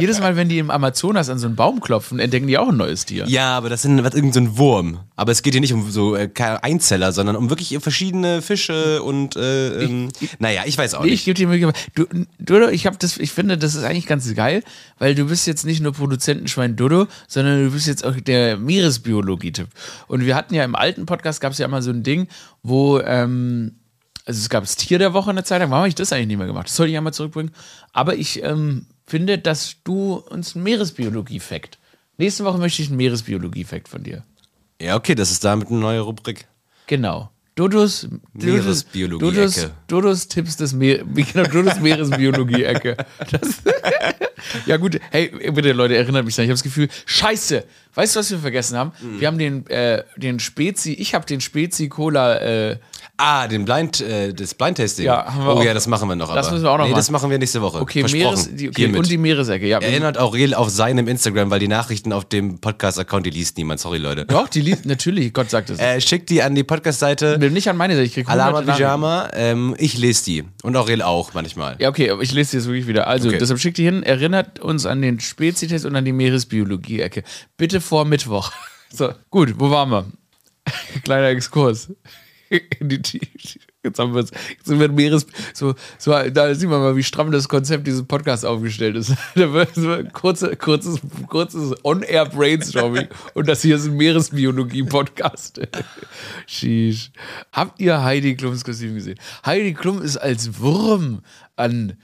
jedes 0.00 0.20
Mal, 0.20 0.36
wenn 0.36 0.48
die 0.48 0.58
im 0.58 0.70
Amazonas 0.70 1.28
an 1.28 1.38
so 1.38 1.46
einen 1.46 1.56
Baum 1.56 1.80
klopfen, 1.80 2.18
entdecken 2.18 2.46
die 2.46 2.58
auch 2.58 2.68
ein 2.68 2.76
neues 2.76 3.04
Tier. 3.04 3.24
Ja, 3.28 3.56
aber 3.56 3.68
das 3.68 3.82
sind 3.82 4.02
was, 4.02 4.14
irgend 4.14 4.34
so 4.34 4.40
ein 4.40 4.47
Wurm. 4.56 5.00
Aber 5.16 5.32
es 5.32 5.42
geht 5.42 5.52
hier 5.54 5.60
nicht 5.60 5.72
um 5.72 5.90
so 5.90 6.16
äh, 6.16 6.30
Einzeller, 6.62 7.12
sondern 7.12 7.36
um 7.36 7.50
wirklich 7.50 7.76
verschiedene 7.80 8.40
Fische 8.40 9.02
und 9.02 9.36
äh, 9.36 9.84
ähm, 9.84 10.08
ich, 10.20 10.38
naja, 10.38 10.62
ich 10.64 10.78
weiß 10.78 10.94
auch 10.94 11.04
nee, 11.04 11.10
nicht. 11.10 11.26
Ich 11.26 11.36
gebe 11.36 11.58
dir. 11.58 11.72
Du, 11.94 12.06
Dodo, 12.38 12.68
ich 12.68 12.88
das, 12.98 13.18
ich 13.18 13.32
finde, 13.32 13.58
das 13.58 13.74
ist 13.74 13.84
eigentlich 13.84 14.06
ganz 14.06 14.32
geil, 14.34 14.62
weil 14.98 15.14
du 15.14 15.26
bist 15.26 15.46
jetzt 15.46 15.66
nicht 15.66 15.80
nur 15.80 15.92
Produzentenschwein 15.92 16.76
Dodo, 16.76 17.06
sondern 17.26 17.64
du 17.64 17.70
bist 17.72 17.86
jetzt 17.86 18.04
auch 18.04 18.16
der 18.18 18.56
Meeresbiologie-Tipp. 18.56 19.68
Und 20.06 20.24
wir 20.24 20.34
hatten 20.34 20.54
ja 20.54 20.64
im 20.64 20.74
alten 20.74 21.04
Podcast 21.06 21.40
gab 21.40 21.52
es 21.52 21.58
ja 21.58 21.66
immer 21.66 21.82
so 21.82 21.90
ein 21.90 22.02
Ding, 22.02 22.28
wo 22.62 23.00
ähm, 23.00 23.72
also 24.28 24.40
es 24.40 24.50
gab 24.50 24.62
das 24.62 24.76
Tier 24.76 24.98
der 24.98 25.14
Woche 25.14 25.30
in 25.30 25.36
der 25.36 25.44
Zeit 25.44 25.60
lang. 25.60 25.70
Warum 25.70 25.80
habe 25.80 25.88
ich 25.88 25.94
das 25.94 26.12
eigentlich 26.12 26.28
nicht 26.28 26.38
mehr 26.38 26.46
gemacht? 26.46 26.66
Das 26.68 26.76
sollte 26.76 26.90
ich 26.90 26.98
einmal 26.98 27.14
zurückbringen. 27.14 27.50
Aber 27.92 28.14
ich 28.14 28.42
ähm, 28.42 28.86
finde, 29.06 29.38
dass 29.38 29.76
du 29.84 30.16
uns 30.16 30.54
einen 30.54 30.64
Meeresbiologie-Fact. 30.64 31.78
Nächste 32.18 32.44
Woche 32.44 32.58
möchte 32.58 32.82
ich 32.82 32.88
einen 32.88 32.98
Meeresbiologie-Fact 32.98 33.88
von 33.88 34.02
dir. 34.02 34.24
Ja, 34.80 34.96
okay, 34.96 35.14
das 35.14 35.30
ist 35.30 35.44
damit 35.44 35.68
eine 35.68 35.78
neue 35.78 36.00
Rubrik. 36.00 36.46
Genau. 36.86 37.30
Dodos 37.56 38.08
Meeresbiologie-Ecke. 38.34 39.34
Dodos, 39.34 39.70
Dodos 39.88 40.28
Tipps 40.28 40.56
des 40.56 40.72
Meer, 40.72 41.04
genau, 41.14 41.48
Dodos 41.50 41.80
Meeresbiologie-Ecke. 41.80 42.96
ja 44.66 44.76
gut, 44.76 44.98
hey, 45.10 45.30
bitte 45.52 45.72
Leute, 45.72 45.96
erinnert 45.96 46.24
mich 46.24 46.34
dran. 46.34 46.44
Ich 46.44 46.50
habe 46.50 46.54
das 46.54 46.62
Gefühl, 46.62 46.88
scheiße. 47.06 47.64
Weißt 47.94 48.14
du, 48.14 48.20
was 48.20 48.30
wir 48.30 48.38
vergessen 48.38 48.76
haben? 48.76 48.92
Mhm. 49.00 49.20
Wir 49.20 49.26
haben 49.28 49.38
den, 49.38 49.66
äh, 49.68 50.04
den 50.16 50.38
Spezi, 50.38 50.92
ich 50.92 51.14
habe 51.14 51.26
den 51.26 51.40
Spezi 51.40 51.88
Cola 51.88 52.36
äh, 52.36 52.76
Ah, 53.20 53.48
den 53.48 53.64
Blind, 53.64 54.00
äh, 54.00 54.32
das 54.32 54.54
Blind-Tasting. 54.54 55.04
Ja, 55.04 55.26
haben 55.26 55.44
wir 55.44 55.52
oh 55.52 55.58
auch. 55.58 55.64
ja, 55.64 55.74
das 55.74 55.88
machen 55.88 56.08
wir 56.08 56.14
noch. 56.14 56.32
Das 56.32 56.46
aber. 56.46 56.54
müssen 56.54 56.64
wir 56.66 56.70
auch 56.70 56.78
noch 56.78 56.84
nee, 56.84 56.90
machen. 56.92 56.98
das 57.00 57.10
machen 57.10 57.30
wir 57.30 57.38
nächste 57.38 57.60
Woche. 57.60 57.80
Okay. 57.80 58.04
Meeres, 58.04 58.48
die, 58.54 58.68
okay 58.68 58.96
und 58.96 59.10
die 59.10 59.18
Meeresecke. 59.18 59.66
Ja, 59.66 59.80
Erinnert 59.80 60.18
Aurel 60.18 60.54
auf 60.54 60.70
seinem 60.70 61.08
Instagram, 61.08 61.50
weil 61.50 61.58
die 61.58 61.66
Nachrichten 61.66 62.12
auf 62.12 62.26
dem 62.26 62.60
Podcast-Account, 62.60 63.26
die 63.26 63.30
liest 63.30 63.58
niemand. 63.58 63.80
Sorry, 63.80 63.98
Leute. 63.98 64.24
Doch, 64.24 64.46
die 64.48 64.60
liest, 64.60 64.86
natürlich, 64.86 65.32
Gott 65.32 65.50
sagt 65.50 65.68
es. 65.70 65.80
Äh, 65.80 66.00
schickt 66.00 66.30
die 66.30 66.44
an 66.44 66.54
die 66.54 66.62
Podcast-Seite. 66.62 67.38
Nicht 67.50 67.68
an 67.68 67.76
meine 67.76 67.94
Seite, 67.94 68.06
ich 68.06 68.14
kriege 68.14 68.30
Alama 68.30 68.62
Pyjama. 68.62 69.30
Ähm, 69.32 69.74
ich 69.78 69.98
lese 69.98 70.24
die. 70.24 70.44
Und 70.62 70.76
Aurel 70.76 71.02
auch 71.02 71.34
manchmal. 71.34 71.74
Ja, 71.80 71.88
okay, 71.88 72.10
aber 72.10 72.22
ich 72.22 72.30
lese 72.32 72.52
die 72.52 72.56
jetzt 72.58 72.66
wirklich 72.66 72.86
wieder. 72.86 73.08
Also, 73.08 73.30
Okay. 73.30 73.38
deshalb 73.38 73.58
schickt 73.58 73.78
die 73.78 73.84
hin, 73.84 74.04
erinnert 74.04 74.37
uns 74.60 74.86
an 74.86 75.02
den 75.02 75.20
Spezitest 75.20 75.84
und 75.84 75.96
an 75.96 76.04
die 76.04 76.12
Meeresbiologie-Ecke. 76.12 77.22
Bitte 77.56 77.80
vor 77.80 78.04
Mittwoch. 78.04 78.52
So, 78.90 79.12
gut, 79.28 79.56
wo 79.58 79.70
waren 79.70 79.90
wir? 79.90 80.06
Kleiner 81.04 81.26
Exkurs. 81.26 81.92
Jetzt 82.50 83.98
haben 83.98 84.14
wir 84.14 84.22
es. 84.22 84.30
Jetzt 84.30 84.66
sind 84.66 84.80
wir 84.80 84.88
Meeres. 84.88 85.26
So, 85.54 85.74
so, 85.98 86.12
da 86.30 86.54
sieht 86.54 86.68
man 86.68 86.80
mal, 86.80 86.96
wie 86.96 87.02
stramm 87.02 87.30
das 87.30 87.48
Konzept 87.48 87.86
dieses 87.86 88.04
Podcasts 88.04 88.44
aufgestellt 88.44 88.96
ist. 88.96 89.14
Da 89.34 89.52
wird 89.52 89.74
so 89.74 89.92
ein 89.92 90.12
kurze, 90.12 90.56
kurzes, 90.56 91.00
kurzes 91.28 91.74
On-Air-Brainstorming. 91.84 93.08
und 93.34 93.48
das 93.48 93.62
hier 93.62 93.76
ist 93.76 93.86
ein 93.86 93.96
Meeresbiologie-Podcast. 93.96 95.60
Sheesh. 96.46 97.10
Habt 97.52 97.80
ihr 97.80 98.02
Heidi 98.02 98.34
Klums 98.34 98.64
Kostüm 98.64 98.94
gesehen? 98.94 99.18
Heidi 99.44 99.74
Klum 99.74 100.02
ist 100.02 100.16
als 100.16 100.58
Wurm 100.58 101.20
an 101.56 101.98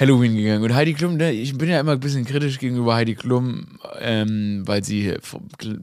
Halloween 0.00 0.34
gegangen. 0.34 0.64
Und 0.64 0.74
Heidi 0.74 0.94
Klum, 0.94 1.18
ne, 1.18 1.30
ich 1.30 1.56
bin 1.58 1.68
ja 1.68 1.78
immer 1.78 1.92
ein 1.92 2.00
bisschen 2.00 2.24
kritisch 2.24 2.58
gegenüber 2.58 2.94
Heidi 2.94 3.14
Klum, 3.14 3.78
ähm, 4.00 4.62
weil 4.64 4.82
sie 4.82 5.14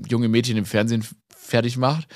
junge 0.09 0.27
Mädchen 0.27 0.57
im 0.57 0.65
Fernsehen 0.65 1.05
fertig 1.29 1.77
macht. 1.77 2.07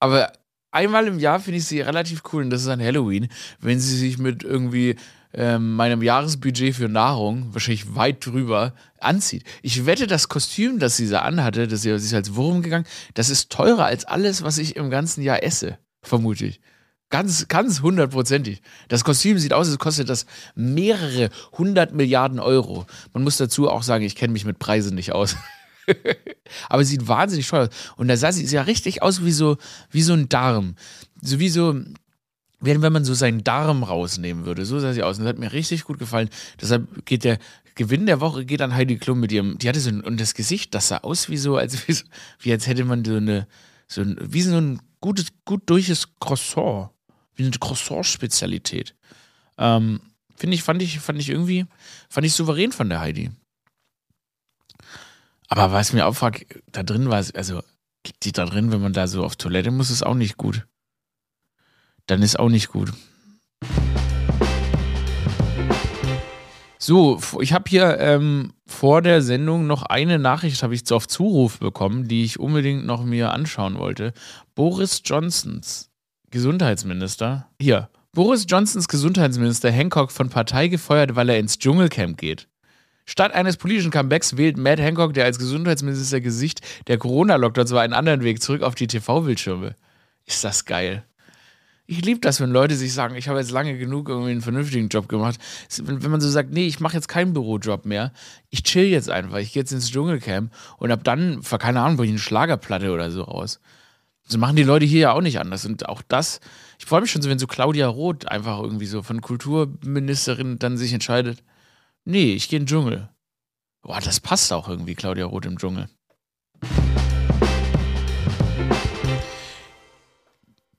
Aber 0.00 0.32
einmal 0.70 1.06
im 1.06 1.18
Jahr 1.18 1.40
finde 1.40 1.58
ich 1.58 1.66
sie 1.66 1.82
relativ 1.82 2.22
cool 2.32 2.44
und 2.44 2.50
das 2.50 2.62
ist 2.62 2.68
an 2.68 2.82
Halloween, 2.82 3.28
wenn 3.60 3.78
sie 3.78 3.94
sich 3.94 4.16
mit 4.16 4.42
irgendwie 4.42 4.96
ähm, 5.34 5.74
meinem 5.74 6.00
Jahresbudget 6.02 6.74
für 6.74 6.88
Nahrung, 6.88 7.52
wahrscheinlich 7.52 7.94
weit 7.94 8.24
drüber, 8.24 8.72
anzieht. 8.98 9.44
Ich 9.62 9.84
wette, 9.84 10.06
das 10.06 10.28
Kostüm, 10.28 10.78
das 10.78 10.96
sie 10.96 11.08
da 11.10 11.22
anhatte, 11.22 11.68
das 11.68 11.82
sie, 11.82 11.98
sie 11.98 12.06
ist 12.06 12.14
als 12.14 12.34
Wurm 12.36 12.62
gegangen, 12.62 12.86
das 13.12 13.28
ist 13.28 13.50
teurer 13.50 13.84
als 13.84 14.06
alles, 14.06 14.42
was 14.42 14.56
ich 14.56 14.76
im 14.76 14.88
ganzen 14.88 15.22
Jahr 15.22 15.42
esse, 15.42 15.78
vermute 16.02 16.46
ich. 16.46 16.60
Ganz, 17.14 17.46
ganz 17.46 17.80
hundertprozentig. 17.80 18.60
Das 18.88 19.04
Kostüm 19.04 19.38
sieht 19.38 19.52
aus, 19.52 19.68
als 19.68 19.78
kostet 19.78 20.08
das 20.08 20.26
mehrere 20.56 21.30
hundert 21.52 21.94
Milliarden 21.94 22.40
Euro. 22.40 22.86
Man 23.12 23.22
muss 23.22 23.36
dazu 23.36 23.70
auch 23.70 23.84
sagen, 23.84 24.04
ich 24.04 24.16
kenne 24.16 24.32
mich 24.32 24.44
mit 24.44 24.58
Preisen 24.58 24.96
nicht 24.96 25.12
aus. 25.12 25.36
Aber 26.68 26.82
es 26.82 26.88
sieht 26.88 27.06
wahnsinnig 27.06 27.46
toll 27.46 27.60
aus. 27.60 27.68
Und 27.94 28.08
da 28.08 28.16
sah 28.16 28.32
sie 28.32 28.44
ja 28.44 28.62
richtig 28.62 29.00
aus 29.00 29.24
wie 29.24 29.30
so, 29.30 29.58
wie 29.92 30.02
so 30.02 30.12
ein 30.12 30.28
Darm. 30.28 30.74
So 31.22 31.38
wie 31.38 31.50
so, 31.50 31.80
wenn 32.58 32.80
man 32.80 33.04
so 33.04 33.14
seinen 33.14 33.44
Darm 33.44 33.84
rausnehmen 33.84 34.44
würde. 34.44 34.64
So 34.64 34.80
sah 34.80 34.92
sie 34.92 35.04
aus. 35.04 35.18
Und 35.18 35.24
das 35.26 35.34
hat 35.34 35.38
mir 35.38 35.52
richtig 35.52 35.84
gut 35.84 36.00
gefallen. 36.00 36.30
Deshalb 36.60 37.06
geht 37.06 37.22
der 37.22 37.38
Gewinn 37.76 38.06
der 38.06 38.20
Woche 38.20 38.44
geht 38.44 38.60
an 38.60 38.74
Heidi 38.74 38.96
Klum 38.96 39.20
mit 39.20 39.30
ihrem, 39.30 39.56
die 39.58 39.68
hatte 39.68 39.78
so 39.78 39.90
ein, 39.90 40.00
und 40.00 40.20
das 40.20 40.34
Gesicht, 40.34 40.74
das 40.74 40.88
sah 40.88 40.96
aus 40.96 41.28
wie 41.28 41.36
so, 41.36 41.58
als, 41.58 41.76
wie, 41.86 41.96
wie 42.40 42.50
als 42.50 42.66
hätte 42.66 42.84
man 42.84 43.04
so 43.04 43.14
eine, 43.14 43.46
so 43.86 44.00
ein, 44.00 44.16
wie 44.20 44.42
so 44.42 44.56
ein 44.56 44.82
gutes, 45.00 45.26
gut 45.44 45.62
durches 45.70 46.08
Croissant 46.18 46.90
wie 47.36 47.42
eine 47.42 47.52
Croissant-Spezialität. 47.52 48.94
Ähm, 49.58 50.00
Finde 50.36 50.56
ich, 50.56 50.62
fand 50.62 50.82
ich, 50.82 50.98
fand 50.98 51.20
ich 51.20 51.28
irgendwie, 51.28 51.66
fand 52.08 52.26
ich 52.26 52.32
souverän 52.34 52.72
von 52.72 52.88
der 52.88 53.00
Heidi. 53.00 53.30
Aber 55.48 55.72
was 55.72 55.92
mir 55.92 56.06
auffragt, 56.06 56.44
da 56.72 56.82
drin 56.82 57.08
war 57.08 57.20
es, 57.20 57.32
also 57.34 57.62
die 58.22 58.32
da 58.32 58.44
drin, 58.44 58.72
wenn 58.72 58.80
man 58.80 58.92
da 58.92 59.06
so 59.06 59.24
auf 59.24 59.36
Toilette 59.36 59.70
muss, 59.70 59.90
ist 59.90 60.04
auch 60.04 60.14
nicht 60.14 60.36
gut. 60.36 60.66
Dann 62.06 62.22
ist 62.22 62.38
auch 62.38 62.48
nicht 62.48 62.68
gut. 62.68 62.92
So, 66.78 67.18
ich 67.40 67.54
habe 67.54 67.64
hier 67.70 67.98
ähm, 67.98 68.52
vor 68.66 69.00
der 69.00 69.22
Sendung 69.22 69.66
noch 69.66 69.84
eine 69.84 70.18
Nachricht, 70.18 70.62
habe 70.62 70.74
ich 70.74 70.90
auf 70.92 71.08
Zuruf 71.08 71.58
bekommen, 71.58 72.08
die 72.08 72.24
ich 72.24 72.38
unbedingt 72.38 72.84
noch 72.84 73.04
mir 73.04 73.32
anschauen 73.32 73.78
wollte. 73.78 74.12
Boris 74.54 75.00
Johnsons 75.02 75.90
Gesundheitsminister. 76.34 77.46
Hier. 77.60 77.90
Boris 78.12 78.44
Johnsons 78.48 78.88
Gesundheitsminister 78.88 79.70
Hancock 79.70 80.10
von 80.10 80.30
Partei 80.30 80.66
gefeuert, 80.66 81.14
weil 81.14 81.28
er 81.28 81.38
ins 81.38 81.60
Dschungelcamp 81.60 82.18
geht. 82.18 82.48
Statt 83.06 83.32
eines 83.32 83.56
politischen 83.56 83.92
Comebacks 83.92 84.36
wählt 84.36 84.56
Matt 84.56 84.80
Hancock, 84.80 85.14
der 85.14 85.26
als 85.26 85.38
Gesundheitsminister 85.38 86.20
Gesicht 86.20 86.60
der 86.88 86.98
Corona-Lockdowns 86.98 87.70
war, 87.70 87.82
einen 87.82 87.92
anderen 87.92 88.24
Weg 88.24 88.42
zurück 88.42 88.62
auf 88.62 88.74
die 88.74 88.88
TV-Bildschirme. 88.88 89.76
Ist 90.26 90.42
das 90.42 90.64
geil. 90.64 91.04
Ich 91.86 92.04
liebe 92.04 92.18
das, 92.18 92.40
wenn 92.40 92.50
Leute 92.50 92.74
sich 92.74 92.92
sagen, 92.92 93.14
ich 93.14 93.28
habe 93.28 93.38
jetzt 93.38 93.52
lange 93.52 93.78
genug 93.78 94.08
irgendwie 94.08 94.32
einen 94.32 94.42
vernünftigen 94.42 94.88
Job 94.88 95.08
gemacht. 95.08 95.38
Wenn 95.84 96.10
man 96.10 96.20
so 96.20 96.28
sagt, 96.28 96.50
nee, 96.50 96.66
ich 96.66 96.80
mache 96.80 96.96
jetzt 96.96 97.06
keinen 97.06 97.32
Bürojob 97.32 97.84
mehr, 97.84 98.12
ich 98.50 98.64
chill 98.64 98.86
jetzt 98.86 99.08
einfach, 99.08 99.38
ich 99.38 99.52
gehe 99.52 99.62
jetzt 99.62 99.70
ins 99.70 99.92
Dschungelcamp 99.92 100.52
und 100.78 100.90
ab 100.90 101.04
dann, 101.04 101.42
keine 101.42 101.80
Ahnung, 101.80 101.96
bringe 101.96 102.08
ich 102.08 102.14
eine 102.14 102.18
Schlagerplatte 102.18 102.90
oder 102.90 103.12
so 103.12 103.22
raus. 103.22 103.60
So 104.26 104.38
machen 104.38 104.56
die 104.56 104.62
Leute 104.62 104.86
hier 104.86 105.00
ja 105.00 105.12
auch 105.12 105.20
nicht 105.20 105.38
anders. 105.38 105.66
Und 105.66 105.88
auch 105.88 106.02
das, 106.02 106.40
ich 106.78 106.86
freue 106.86 107.02
mich 107.02 107.10
schon 107.10 107.20
so, 107.20 107.28
wenn 107.28 107.38
so 107.38 107.46
Claudia 107.46 107.88
Roth 107.88 108.26
einfach 108.26 108.58
irgendwie 108.58 108.86
so 108.86 109.02
von 109.02 109.20
Kulturministerin 109.20 110.58
dann 110.58 110.78
sich 110.78 110.94
entscheidet, 110.94 111.42
nee, 112.04 112.32
ich 112.32 112.48
gehe 112.48 112.58
in 112.58 112.62
den 112.62 112.68
Dschungel. 112.68 113.10
Boah, 113.82 114.00
das 114.00 114.20
passt 114.20 114.50
auch 114.52 114.68
irgendwie, 114.68 114.94
Claudia 114.94 115.26
Roth 115.26 115.44
im 115.44 115.58
Dschungel. 115.58 115.90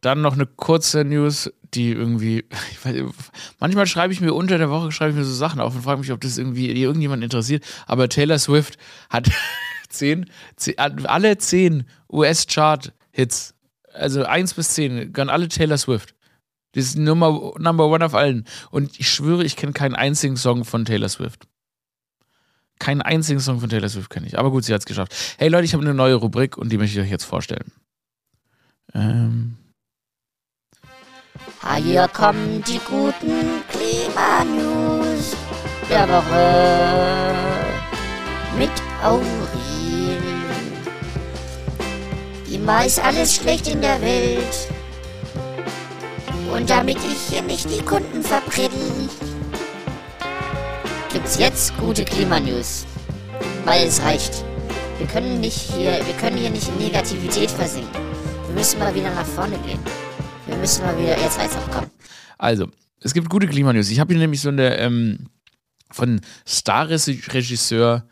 Dann 0.01 0.21
noch 0.21 0.33
eine 0.33 0.47
kurze 0.47 1.03
News, 1.03 1.51
die 1.75 1.91
irgendwie, 1.91 2.45
weiß, 2.83 2.95
manchmal 3.59 3.85
schreibe 3.85 4.11
ich 4.11 4.21
mir 4.21 4.33
unter 4.33 4.57
der 4.57 4.71
Woche, 4.71 4.91
schreibe 4.91 5.11
ich 5.11 5.17
mir 5.17 5.23
so 5.23 5.33
Sachen 5.33 5.61
auf 5.61 5.75
und 5.75 5.83
frage 5.83 5.99
mich, 5.99 6.11
ob 6.11 6.21
das 6.21 6.39
irgendwie 6.39 6.71
irgendjemand 6.71 7.23
interessiert. 7.23 7.63
Aber 7.85 8.09
Taylor 8.09 8.39
Swift 8.39 8.79
hat 9.11 9.29
zehn, 9.89 10.31
zehn 10.55 10.79
alle 10.79 11.37
zehn 11.37 11.87
US-Chart 12.09 12.91
Hits. 13.15 13.55
Also 13.93 14.25
1 14.25 14.55
bis 14.55 14.73
10, 14.73 15.13
gehören 15.13 15.29
alle 15.29 15.47
Taylor 15.47 15.77
Swift. 15.77 16.15
Die 16.75 16.79
ist 16.79 16.97
Nummer, 16.97 17.53
Number 17.57 17.87
One 17.87 18.05
auf 18.05 18.13
allen. 18.13 18.45
Und 18.71 18.99
ich 18.99 19.09
schwöre, 19.09 19.45
ich 19.45 19.55
kenne 19.55 19.71
keinen 19.71 19.95
einzigen 19.95 20.35
Song 20.35 20.65
von 20.65 20.83
Taylor 20.83 21.07
Swift. 21.07 21.47
Keinen 22.77 23.01
einzigen 23.01 23.39
Song 23.39 23.61
von 23.61 23.69
Taylor 23.69 23.87
Swift 23.87 24.09
kenne 24.09 24.27
ich. 24.27 24.37
Aber 24.37 24.51
gut, 24.51 24.65
sie 24.65 24.73
hat 24.73 24.81
es 24.81 24.85
geschafft. 24.85 25.15
Hey 25.37 25.47
Leute, 25.47 25.63
ich 25.63 25.73
habe 25.73 25.83
eine 25.83 25.93
neue 25.93 26.15
Rubrik 26.15 26.57
und 26.57 26.73
die 26.73 26.77
möchte 26.77 26.99
ich 26.99 27.05
euch 27.05 27.11
jetzt 27.11 27.23
vorstellen. 27.23 27.71
Ähm. 28.93 29.55
Hier 31.77 32.09
kommen 32.09 32.61
die 32.67 32.79
guten 32.79 33.63
Klima-News 33.69 35.35
der 35.89 36.09
Woche 36.09 37.35
mit 38.57 38.71
Auri. 39.01 39.74
Immer 42.55 42.85
ist 42.85 43.03
alles 43.03 43.35
schlecht 43.35 43.67
in 43.67 43.81
der 43.81 44.01
Welt. 44.01 44.69
Und 46.53 46.69
damit 46.69 46.95
ich 46.99 47.29
hier 47.29 47.41
nicht 47.41 47.69
die 47.69 47.83
Kunden 47.83 48.23
verprellen, 48.23 49.09
gibt's 51.11 51.37
jetzt 51.37 51.77
gute 51.77 52.05
Klimanews. 52.05 52.85
Weil 53.65 53.85
es 53.85 54.01
reicht. 54.01 54.45
Wir 54.99 55.07
können 55.07 55.41
nicht 55.41 55.57
hier, 55.57 55.99
wir 56.05 56.13
können 56.17 56.37
hier 56.37 56.49
nicht 56.49 56.69
in 56.69 56.77
Negativität 56.77 57.51
versinken. 57.51 57.91
Wir 58.47 58.55
müssen 58.55 58.79
mal 58.79 58.95
wieder 58.95 59.13
nach 59.13 59.25
vorne 59.25 59.57
gehen. 59.57 59.79
Wir 60.47 60.55
müssen 60.55 60.85
mal 60.85 60.97
wieder, 60.97 61.19
jetzt 61.19 61.37
reicht's 61.37 61.57
auch, 61.57 61.69
komm. 61.69 61.87
Also, 62.37 62.67
es 63.01 63.13
gibt 63.13 63.29
gute 63.29 63.47
Klimanews. 63.47 63.89
Ich 63.89 63.99
habe 63.99 64.13
hier 64.13 64.21
nämlich 64.21 64.39
so 64.39 64.47
eine 64.47 64.77
ähm, 64.77 65.27
von 65.91 66.21
Star-Regisseur 66.47 68.07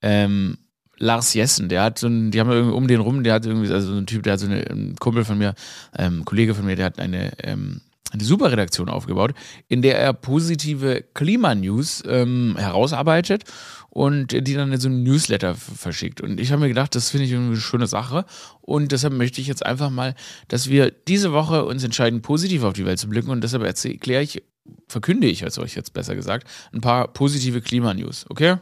ähm, 0.00 0.56
Lars 1.02 1.34
Jessen, 1.34 1.68
der 1.68 1.82
hat 1.82 1.98
so 1.98 2.06
ein, 2.06 2.30
die 2.30 2.38
haben 2.38 2.50
irgendwie 2.50 2.76
um 2.76 2.86
den 2.86 3.00
rum, 3.00 3.24
der 3.24 3.34
hat 3.34 3.44
irgendwie, 3.44 3.72
also 3.72 3.92
so 3.92 3.98
ein 3.98 4.06
Typ, 4.06 4.22
der 4.22 4.34
hat 4.34 4.40
so 4.40 4.46
eine, 4.46 4.64
ein 4.70 4.94
Kumpel 5.00 5.24
von 5.24 5.36
mir, 5.36 5.54
ähm, 5.98 6.24
Kollege 6.24 6.54
von 6.54 6.64
mir, 6.64 6.76
der 6.76 6.86
hat 6.86 7.00
eine, 7.00 7.32
ähm, 7.42 7.80
eine 8.12 8.22
super 8.22 8.52
Redaktion 8.52 8.88
aufgebaut, 8.88 9.34
in 9.66 9.82
der 9.82 9.98
er 9.98 10.12
positive 10.12 11.02
Klimanews 11.14 12.04
ähm, 12.06 12.54
herausarbeitet 12.56 13.42
und 13.90 14.28
die 14.46 14.54
dann 14.54 14.72
in 14.72 14.78
so 14.78 14.88
einem 14.88 15.02
Newsletter 15.02 15.56
verschickt. 15.56 16.20
Und 16.20 16.38
ich 16.38 16.52
habe 16.52 16.62
mir 16.62 16.68
gedacht, 16.68 16.94
das 16.94 17.10
finde 17.10 17.26
ich 17.26 17.34
eine 17.34 17.56
schöne 17.56 17.88
Sache. 17.88 18.24
Und 18.60 18.92
deshalb 18.92 19.14
möchte 19.14 19.40
ich 19.40 19.48
jetzt 19.48 19.66
einfach 19.66 19.90
mal, 19.90 20.14
dass 20.46 20.68
wir 20.68 20.92
diese 20.92 21.32
Woche 21.32 21.64
uns 21.64 21.82
entscheiden, 21.82 22.22
positiv 22.22 22.62
auf 22.62 22.74
die 22.74 22.86
Welt 22.86 23.00
zu 23.00 23.08
blicken. 23.08 23.30
Und 23.30 23.42
deshalb 23.42 23.64
erkläre 23.64 24.22
ich, 24.22 24.42
verkünde 24.88 25.26
ich 25.26 25.42
es 25.42 25.58
euch 25.58 25.74
jetzt 25.74 25.94
besser 25.94 26.14
gesagt, 26.14 26.46
ein 26.72 26.80
paar 26.80 27.08
positive 27.08 27.60
Klimanews, 27.60 28.24
okay? 28.28 28.58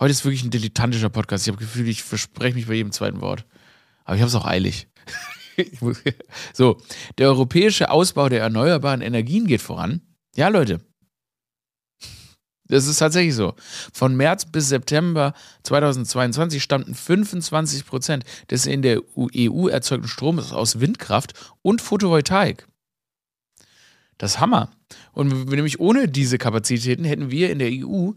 Heute 0.00 0.12
ist 0.12 0.24
wirklich 0.24 0.42
ein 0.42 0.50
dilettantischer 0.50 1.10
Podcast. 1.10 1.46
Ich 1.46 1.52
habe 1.52 1.62
Gefühl, 1.62 1.86
ich 1.86 2.02
verspreche 2.02 2.54
mich 2.54 2.66
bei 2.66 2.72
jedem 2.72 2.90
zweiten 2.90 3.20
Wort. 3.20 3.44
Aber 4.04 4.16
ich 4.16 4.22
habe 4.22 4.30
es 4.30 4.34
auch 4.34 4.46
eilig. 4.46 4.88
so, 6.54 6.80
der 7.18 7.28
europäische 7.28 7.90
Ausbau 7.90 8.30
der 8.30 8.40
erneuerbaren 8.40 9.02
Energien 9.02 9.46
geht 9.46 9.60
voran. 9.60 10.00
Ja, 10.34 10.48
Leute. 10.48 10.80
Das 12.64 12.86
ist 12.86 12.96
tatsächlich 12.96 13.34
so. 13.34 13.54
Von 13.92 14.16
März 14.16 14.46
bis 14.46 14.70
September 14.70 15.34
2022 15.64 16.62
stammten 16.62 16.94
25 16.94 17.84
Prozent 17.84 18.24
des 18.50 18.64
in 18.64 18.80
der 18.80 19.02
EU 19.18 19.68
erzeugten 19.68 20.08
Stroms 20.08 20.52
aus 20.52 20.80
Windkraft 20.80 21.34
und 21.60 21.82
Photovoltaik. 21.82 22.66
Das 24.16 24.32
ist 24.32 24.40
Hammer. 24.40 24.70
Und 25.12 25.50
nämlich 25.50 25.78
ohne 25.78 26.08
diese 26.08 26.38
Kapazitäten 26.38 27.04
hätten 27.04 27.30
wir 27.30 27.50
in 27.50 27.58
der 27.58 27.70
EU 27.70 28.12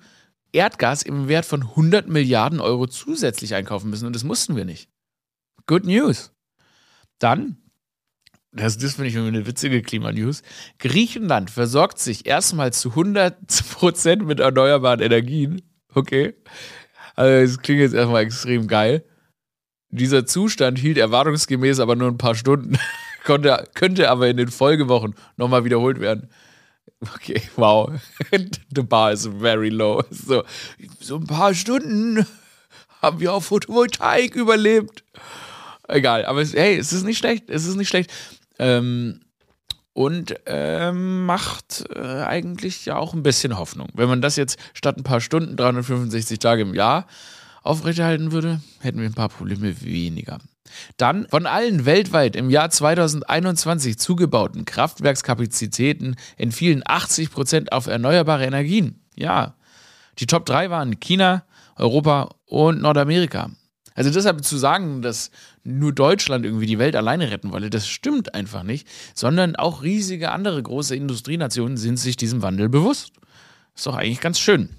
Erdgas 0.54 1.04
im 1.04 1.28
Wert 1.28 1.46
von 1.46 1.64
100 1.64 2.08
Milliarden 2.08 2.62
Euro 2.62 2.88
zusätzlich 2.88 3.56
einkaufen 3.56 3.90
müssen 3.90 4.06
und 4.06 4.16
das 4.16 4.24
mussten 4.24 4.56
wir 4.56 4.66
nicht. 4.66 4.90
Good 5.66 5.86
News. 5.86 6.32
Dann, 7.20 7.58
das, 8.52 8.78
das 8.78 8.94
finde 8.94 9.10
ich 9.10 9.18
eine 9.18 9.48
witzige 9.48 9.82
Klimanews, 9.82 10.44
Griechenland 10.80 11.50
versorgt 11.50 12.00
sich 12.00 12.26
erstmal 12.26 12.72
zu 12.72 12.90
100% 12.90 14.24
mit 14.24 14.40
erneuerbaren 14.40 15.00
Energien. 15.00 15.62
Okay. 15.94 16.36
Also, 17.16 17.56
das 17.56 17.64
klingt 17.64 17.82
jetzt 17.82 17.94
erstmal 17.94 18.24
extrem 18.24 18.68
geil. 18.68 19.04
Dieser 19.90 20.26
Zustand 20.26 20.80
hielt 20.80 20.98
erwartungsgemäß 20.98 21.80
aber 21.80 21.96
nur 21.96 22.08
ein 22.08 22.18
paar 22.18 22.36
Stunden, 22.36 22.78
konnte, 23.24 23.70
könnte 23.76 24.10
aber 24.10 24.28
in 24.28 24.38
den 24.38 24.50
Folgewochen 24.50 25.16
nochmal 25.38 25.66
wiederholt 25.66 26.00
werden. 26.00 26.30
Okay, 27.16 27.42
wow. 27.56 27.92
The 28.74 28.84
bar 28.84 29.12
is 29.12 29.26
very 29.26 29.70
low. 29.70 30.02
So, 30.10 30.44
so 31.00 31.18
ein 31.18 31.28
paar 31.28 31.54
Stunden 31.54 32.26
haben 33.02 33.20
wir 33.20 33.34
auf 33.34 33.46
Photovoltaik 33.46 34.36
überlebt. 34.36 35.04
Egal, 35.88 36.26
aber 36.26 36.42
es, 36.42 36.54
hey, 36.54 36.78
es 36.78 36.94
ist 36.94 37.04
nicht 37.04 37.18
schlecht. 37.18 37.50
Es 37.50 37.66
ist 37.66 37.76
nicht 37.76 37.90
schlecht. 37.90 38.12
Ähm, 38.60 39.20
und 39.94 40.36
ähm, 40.48 41.26
macht 41.26 41.86
äh, 41.96 42.00
eigentlich 42.00 42.86
ja 42.86 42.98
auch 42.98 43.14
ein 43.14 43.24
bisschen 43.24 43.58
Hoffnung. 43.58 43.90
Wenn 43.94 44.10
man 44.10 44.22
das 44.22 44.38
jetzt 44.38 44.58
statt 44.74 44.98
ein 44.98 45.04
paar 45.04 45.22
Stunden, 45.22 45.56
365 45.56 46.40
Tage 46.40 46.64
im 46.64 46.74
Jahr 46.74 47.06
aufrechterhalten 47.62 48.32
würde, 48.32 48.62
hätten 48.80 49.00
wir 49.00 49.06
ein 49.06 49.14
paar 49.14 49.30
Probleme 49.30 49.82
weniger. 49.82 50.40
Dann 50.98 51.28
von 51.30 51.46
allen 51.46 51.86
weltweit 51.86 52.36
im 52.36 52.50
Jahr 52.50 52.70
2021 52.70 53.98
zugebauten 54.00 54.66
Kraftwerkskapazitäten 54.66 56.16
entfielen 56.38 56.84
80 56.86 57.32
Prozent 57.32 57.72
auf 57.72 57.88
erneuerbare 57.88 58.46
Energien. 58.46 59.02
Ja, 59.16 59.56
die 60.20 60.28
Top 60.28 60.46
3 60.46 60.70
waren 60.70 61.00
China, 61.00 61.44
Europa 61.76 62.36
und 62.46 62.82
Nordamerika. 62.82 63.52
Also 63.96 64.10
deshalb 64.10 64.44
zu 64.44 64.58
sagen, 64.58 65.02
dass 65.02 65.30
nur 65.64 65.94
Deutschland 65.94 66.46
irgendwie 66.46 66.66
die 66.66 66.80
Welt 66.80 66.96
alleine 66.96 67.30
retten 67.30 67.52
wolle, 67.52 67.70
das 67.70 67.88
stimmt 67.88 68.34
einfach 68.34 68.64
nicht, 68.64 68.88
sondern 69.14 69.56
auch 69.56 69.84
riesige 69.84 70.32
andere 70.32 70.62
große 70.62 70.96
Industrienationen 70.96 71.78
sind 71.78 71.98
sich 71.98 72.18
diesem 72.18 72.42
Wandel 72.42 72.70
bewusst. 72.70 73.12
Ist 73.76 73.86
doch 73.86 73.96
eigentlich 73.96 74.22
ganz 74.22 74.40
schön. 74.40 74.70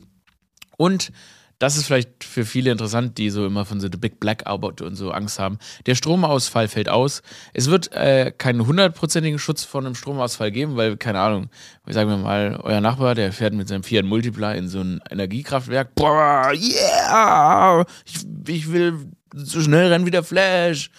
Und 0.76 1.12
das 1.58 1.76
ist 1.76 1.86
vielleicht 1.86 2.24
für 2.24 2.44
viele 2.44 2.70
interessant, 2.70 3.18
die 3.18 3.30
so 3.30 3.46
immer 3.46 3.64
von 3.64 3.80
so 3.80 3.88
The 3.90 3.98
Big 3.98 4.20
Blackout 4.20 4.82
und 4.82 4.96
so 4.96 5.10
Angst 5.10 5.38
haben. 5.38 5.58
Der 5.86 5.94
Stromausfall 5.94 6.68
fällt 6.68 6.88
aus. 6.88 7.22
Es 7.52 7.70
wird 7.70 7.92
äh, 7.92 8.32
keinen 8.36 8.66
hundertprozentigen 8.66 9.38
Schutz 9.38 9.64
vor 9.64 9.80
einem 9.80 9.94
Stromausfall 9.94 10.50
geben, 10.50 10.76
weil, 10.76 10.96
keine 10.96 11.20
Ahnung, 11.20 11.48
sagen 11.86 12.10
wir 12.10 12.16
mal, 12.16 12.60
euer 12.62 12.80
Nachbar, 12.80 13.14
der 13.14 13.32
fährt 13.32 13.54
mit 13.54 13.68
seinem 13.68 13.82
Fiat 13.82 14.04
Multipla 14.04 14.52
in 14.52 14.68
so 14.68 14.80
ein 14.80 15.00
Energiekraftwerk. 15.10 15.94
Boah, 15.94 16.52
yeah! 16.54 17.84
Ich, 18.04 18.26
ich 18.48 18.72
will 18.72 19.06
so 19.34 19.60
schnell 19.60 19.92
rennen 19.92 20.06
wie 20.06 20.10
der 20.10 20.24
Flash. 20.24 20.90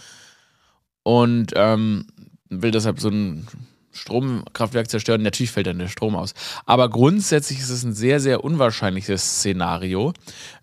Und 1.03 1.51
ähm, 1.55 2.07
will 2.49 2.71
deshalb 2.71 2.99
so 2.99 3.09
ein 3.09 3.47
Stromkraftwerk 3.95 4.89
zerstören, 4.89 5.21
natürlich 5.21 5.51
fällt 5.51 5.67
dann 5.67 5.79
der 5.79 5.87
Strom 5.87 6.15
aus. 6.15 6.33
Aber 6.65 6.89
grundsätzlich 6.89 7.59
ist 7.59 7.69
es 7.69 7.83
ein 7.83 7.93
sehr, 7.93 8.19
sehr 8.19 8.43
unwahrscheinliches 8.43 9.39
Szenario. 9.39 10.13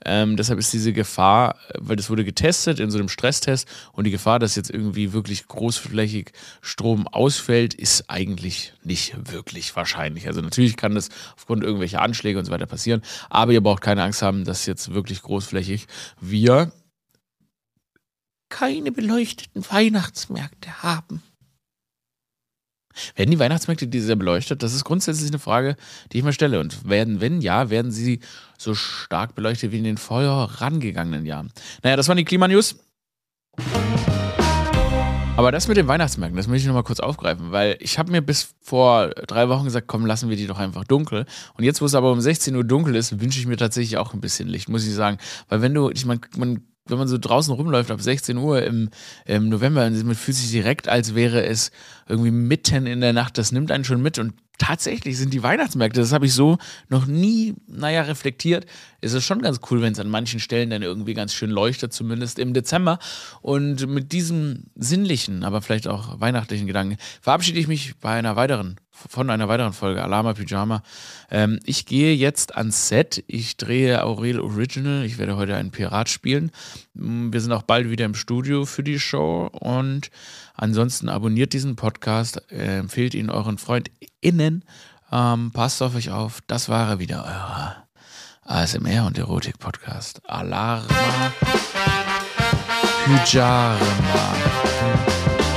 Ähm, 0.04 0.36
deshalb 0.36 0.58
ist 0.58 0.72
diese 0.72 0.92
Gefahr, 0.92 1.56
weil 1.78 1.96
das 1.96 2.10
wurde 2.10 2.24
getestet 2.24 2.78
in 2.78 2.90
so 2.90 2.98
einem 2.98 3.08
Stresstest 3.08 3.66
und 3.92 4.04
die 4.04 4.10
Gefahr, 4.10 4.38
dass 4.38 4.56
jetzt 4.56 4.70
irgendwie 4.70 5.12
wirklich 5.12 5.48
großflächig 5.48 6.32
Strom 6.60 7.08
ausfällt, 7.08 7.74
ist 7.74 8.08
eigentlich 8.08 8.74
nicht 8.84 9.32
wirklich 9.32 9.74
wahrscheinlich. 9.74 10.26
Also 10.26 10.40
natürlich 10.40 10.76
kann 10.76 10.94
das 10.94 11.08
aufgrund 11.36 11.64
irgendwelcher 11.64 12.02
Anschläge 12.02 12.38
und 12.38 12.44
so 12.44 12.52
weiter 12.52 12.66
passieren, 12.66 13.02
aber 13.30 13.52
ihr 13.52 13.62
braucht 13.62 13.82
keine 13.82 14.02
Angst 14.02 14.22
haben, 14.22 14.44
dass 14.44 14.66
jetzt 14.66 14.92
wirklich 14.94 15.22
großflächig 15.22 15.86
wir 16.20 16.72
keine 18.52 18.92
beleuchteten 18.92 19.64
Weihnachtsmärkte 19.70 20.82
haben. 20.82 21.22
Werden 23.16 23.30
die 23.30 23.38
Weihnachtsmärkte 23.38 23.86
dieses 23.86 24.08
Jahr 24.08 24.16
beleuchtet? 24.16 24.62
Das 24.62 24.74
ist 24.74 24.84
grundsätzlich 24.84 25.30
eine 25.30 25.38
Frage, 25.38 25.76
die 26.12 26.18
ich 26.18 26.24
mir 26.24 26.32
stelle. 26.32 26.60
Und 26.60 26.88
werden, 26.88 27.20
wenn 27.20 27.40
ja, 27.40 27.70
werden 27.70 27.90
sie 27.90 28.20
so 28.58 28.74
stark 28.74 29.34
beleuchtet 29.34 29.72
wie 29.72 29.78
in 29.78 29.84
den 29.84 29.98
vorangegangenen 29.98 31.26
Jahren? 31.26 31.52
Naja, 31.82 31.96
das 31.96 32.08
waren 32.08 32.16
die 32.16 32.24
Klimanews. 32.24 32.76
Aber 35.34 35.50
das 35.50 35.66
mit 35.66 35.78
den 35.78 35.88
Weihnachtsmärkten, 35.88 36.36
das 36.36 36.46
möchte 36.46 36.60
ich 36.60 36.66
nochmal 36.66 36.82
kurz 36.82 37.00
aufgreifen, 37.00 37.52
weil 37.52 37.76
ich 37.80 37.98
habe 37.98 38.12
mir 38.12 38.20
bis 38.20 38.54
vor 38.60 39.08
drei 39.08 39.48
Wochen 39.48 39.64
gesagt, 39.64 39.88
komm, 39.88 40.04
lassen 40.04 40.28
wir 40.28 40.36
die 40.36 40.46
doch 40.46 40.58
einfach 40.58 40.84
dunkel. 40.84 41.24
Und 41.54 41.64
jetzt, 41.64 41.80
wo 41.80 41.86
es 41.86 41.94
aber 41.94 42.12
um 42.12 42.20
16 42.20 42.54
Uhr 42.54 42.64
dunkel 42.64 42.94
ist, 42.94 43.18
wünsche 43.18 43.40
ich 43.40 43.46
mir 43.46 43.56
tatsächlich 43.56 43.96
auch 43.96 44.12
ein 44.12 44.20
bisschen 44.20 44.46
Licht, 44.46 44.68
muss 44.68 44.86
ich 44.86 44.92
sagen. 44.92 45.16
Weil 45.48 45.62
wenn 45.62 45.72
du, 45.72 45.90
ich 45.90 46.04
meine, 46.04 46.20
man 46.36 46.60
wenn 46.86 46.98
man 46.98 47.08
so 47.08 47.18
draußen 47.18 47.54
rumläuft 47.54 47.90
ab 47.90 48.00
16 48.00 48.36
Uhr 48.36 48.62
im, 48.62 48.90
im 49.24 49.48
November, 49.48 49.88
man 49.88 50.14
fühlt 50.14 50.36
sich 50.36 50.50
direkt, 50.50 50.88
als 50.88 51.14
wäre 51.14 51.44
es 51.44 51.70
irgendwie 52.08 52.30
mitten 52.30 52.86
in 52.86 53.00
der 53.00 53.12
Nacht. 53.12 53.38
Das 53.38 53.52
nimmt 53.52 53.70
einen 53.70 53.84
schon 53.84 54.02
mit. 54.02 54.18
Und 54.18 54.34
tatsächlich 54.58 55.16
sind 55.16 55.32
die 55.32 55.42
Weihnachtsmärkte, 55.42 56.00
das 56.00 56.12
habe 56.12 56.26
ich 56.26 56.34
so 56.34 56.58
noch 56.88 57.06
nie, 57.06 57.54
naja, 57.68 58.02
reflektiert. 58.02 58.66
Ist 59.00 59.12
es 59.12 59.24
schon 59.24 59.42
ganz 59.42 59.60
cool, 59.70 59.80
wenn 59.80 59.92
es 59.92 60.00
an 60.00 60.08
manchen 60.08 60.40
Stellen 60.40 60.70
dann 60.70 60.82
irgendwie 60.82 61.14
ganz 61.14 61.34
schön 61.34 61.50
leuchtet, 61.50 61.92
zumindest 61.92 62.38
im 62.38 62.52
Dezember. 62.52 62.98
Und 63.40 63.86
mit 63.88 64.12
diesem 64.12 64.64
sinnlichen, 64.74 65.44
aber 65.44 65.62
vielleicht 65.62 65.86
auch 65.86 66.20
weihnachtlichen 66.20 66.66
Gedanken 66.66 66.96
verabschiede 67.20 67.60
ich 67.60 67.68
mich 67.68 67.94
bei 68.00 68.10
einer 68.10 68.36
weiteren 68.36 68.76
von 68.92 69.30
einer 69.30 69.48
weiteren 69.48 69.72
Folge 69.72 70.02
Alama 70.02 70.34
Pyjama. 70.34 70.82
Ähm, 71.30 71.58
ich 71.64 71.86
gehe 71.86 72.14
jetzt 72.14 72.56
ans 72.56 72.88
Set. 72.88 73.24
Ich 73.26 73.56
drehe 73.56 74.04
Aurel 74.04 74.40
Original. 74.40 75.04
Ich 75.04 75.18
werde 75.18 75.36
heute 75.36 75.56
einen 75.56 75.70
Pirat 75.70 76.08
spielen. 76.08 76.52
Mm, 76.94 77.32
wir 77.32 77.40
sind 77.40 77.52
auch 77.52 77.62
bald 77.62 77.90
wieder 77.90 78.04
im 78.04 78.14
Studio 78.14 78.64
für 78.64 78.82
die 78.82 79.00
Show. 79.00 79.48
Und 79.52 80.10
ansonsten 80.54 81.08
abonniert 81.08 81.52
diesen 81.52 81.76
Podcast, 81.76 82.42
äh, 82.52 82.78
empfehlt 82.78 83.14
ihn 83.14 83.30
euren 83.30 83.58
FreundInnen. 83.58 84.64
Ähm, 85.10 85.50
passt 85.52 85.82
auf 85.82 85.94
euch 85.94 86.10
auf. 86.10 86.40
Das 86.46 86.68
war 86.68 86.98
wieder 86.98 87.24
euer 87.24 87.82
ASMR 88.44 89.06
und 89.06 89.18
Erotik-Podcast. 89.18 90.20
Alarma 90.28 91.32
Pyjama. 93.04 93.78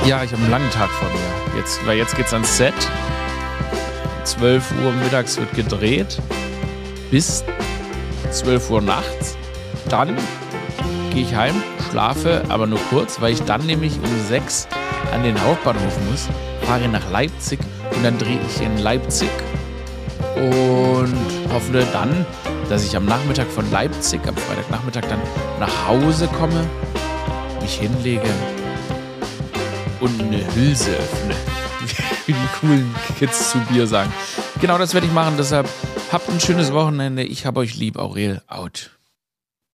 Ja, 0.04 0.22
ich 0.22 0.32
habe 0.32 0.42
einen 0.42 0.50
langen 0.50 0.70
Tag 0.70 0.90
vor 0.90 1.08
mir. 1.08 1.58
Jetzt, 1.58 1.84
weil 1.86 1.96
jetzt 1.96 2.14
geht's 2.16 2.32
ans 2.32 2.56
Set. 2.56 2.74
12 4.26 4.72
Uhr 4.84 4.92
mittags 4.92 5.36
wird 5.38 5.54
gedreht 5.54 6.20
bis 7.12 7.44
12 8.32 8.70
Uhr 8.70 8.82
nachts. 8.82 9.36
Dann 9.88 10.16
gehe 11.12 11.22
ich 11.22 11.34
heim, 11.36 11.54
schlafe, 11.88 12.42
aber 12.48 12.66
nur 12.66 12.80
kurz, 12.90 13.20
weil 13.20 13.32
ich 13.32 13.42
dann 13.42 13.64
nämlich 13.66 13.94
um 13.98 14.26
6 14.28 14.66
an 15.12 15.22
den 15.22 15.40
Hauptbahnhof 15.40 15.96
muss, 16.10 16.28
fahre 16.62 16.88
nach 16.88 17.08
Leipzig 17.12 17.60
und 17.94 18.04
dann 18.04 18.18
drehe 18.18 18.40
ich 18.48 18.60
in 18.60 18.78
Leipzig 18.78 19.30
und 20.34 21.52
hoffe 21.52 21.86
dann, 21.92 22.26
dass 22.68 22.84
ich 22.84 22.96
am 22.96 23.04
Nachmittag 23.04 23.46
von 23.46 23.70
Leipzig, 23.70 24.20
am 24.26 24.36
Freitagnachmittag 24.36 25.04
dann 25.08 25.20
nach 25.60 25.86
Hause 25.86 26.26
komme, 26.26 26.66
mich 27.62 27.74
hinlege 27.74 28.28
und 30.00 30.20
eine 30.20 30.44
Hülse 30.56 30.90
öffne 30.90 31.45
wie 32.26 32.32
die 32.32 32.48
coolen 32.60 32.94
Kids 33.18 33.50
zu 33.52 33.58
Bier 33.60 33.86
sagen. 33.86 34.12
Genau 34.60 34.78
das 34.78 34.94
werde 34.94 35.06
ich 35.06 35.12
machen, 35.12 35.34
deshalb 35.36 35.68
habt 36.12 36.28
ein 36.28 36.40
schönes 36.40 36.72
Wochenende. 36.72 37.22
Ich 37.22 37.46
habe 37.46 37.60
euch 37.60 37.76
lieb, 37.76 37.98
Aurel, 37.98 38.42
out. 38.46 38.95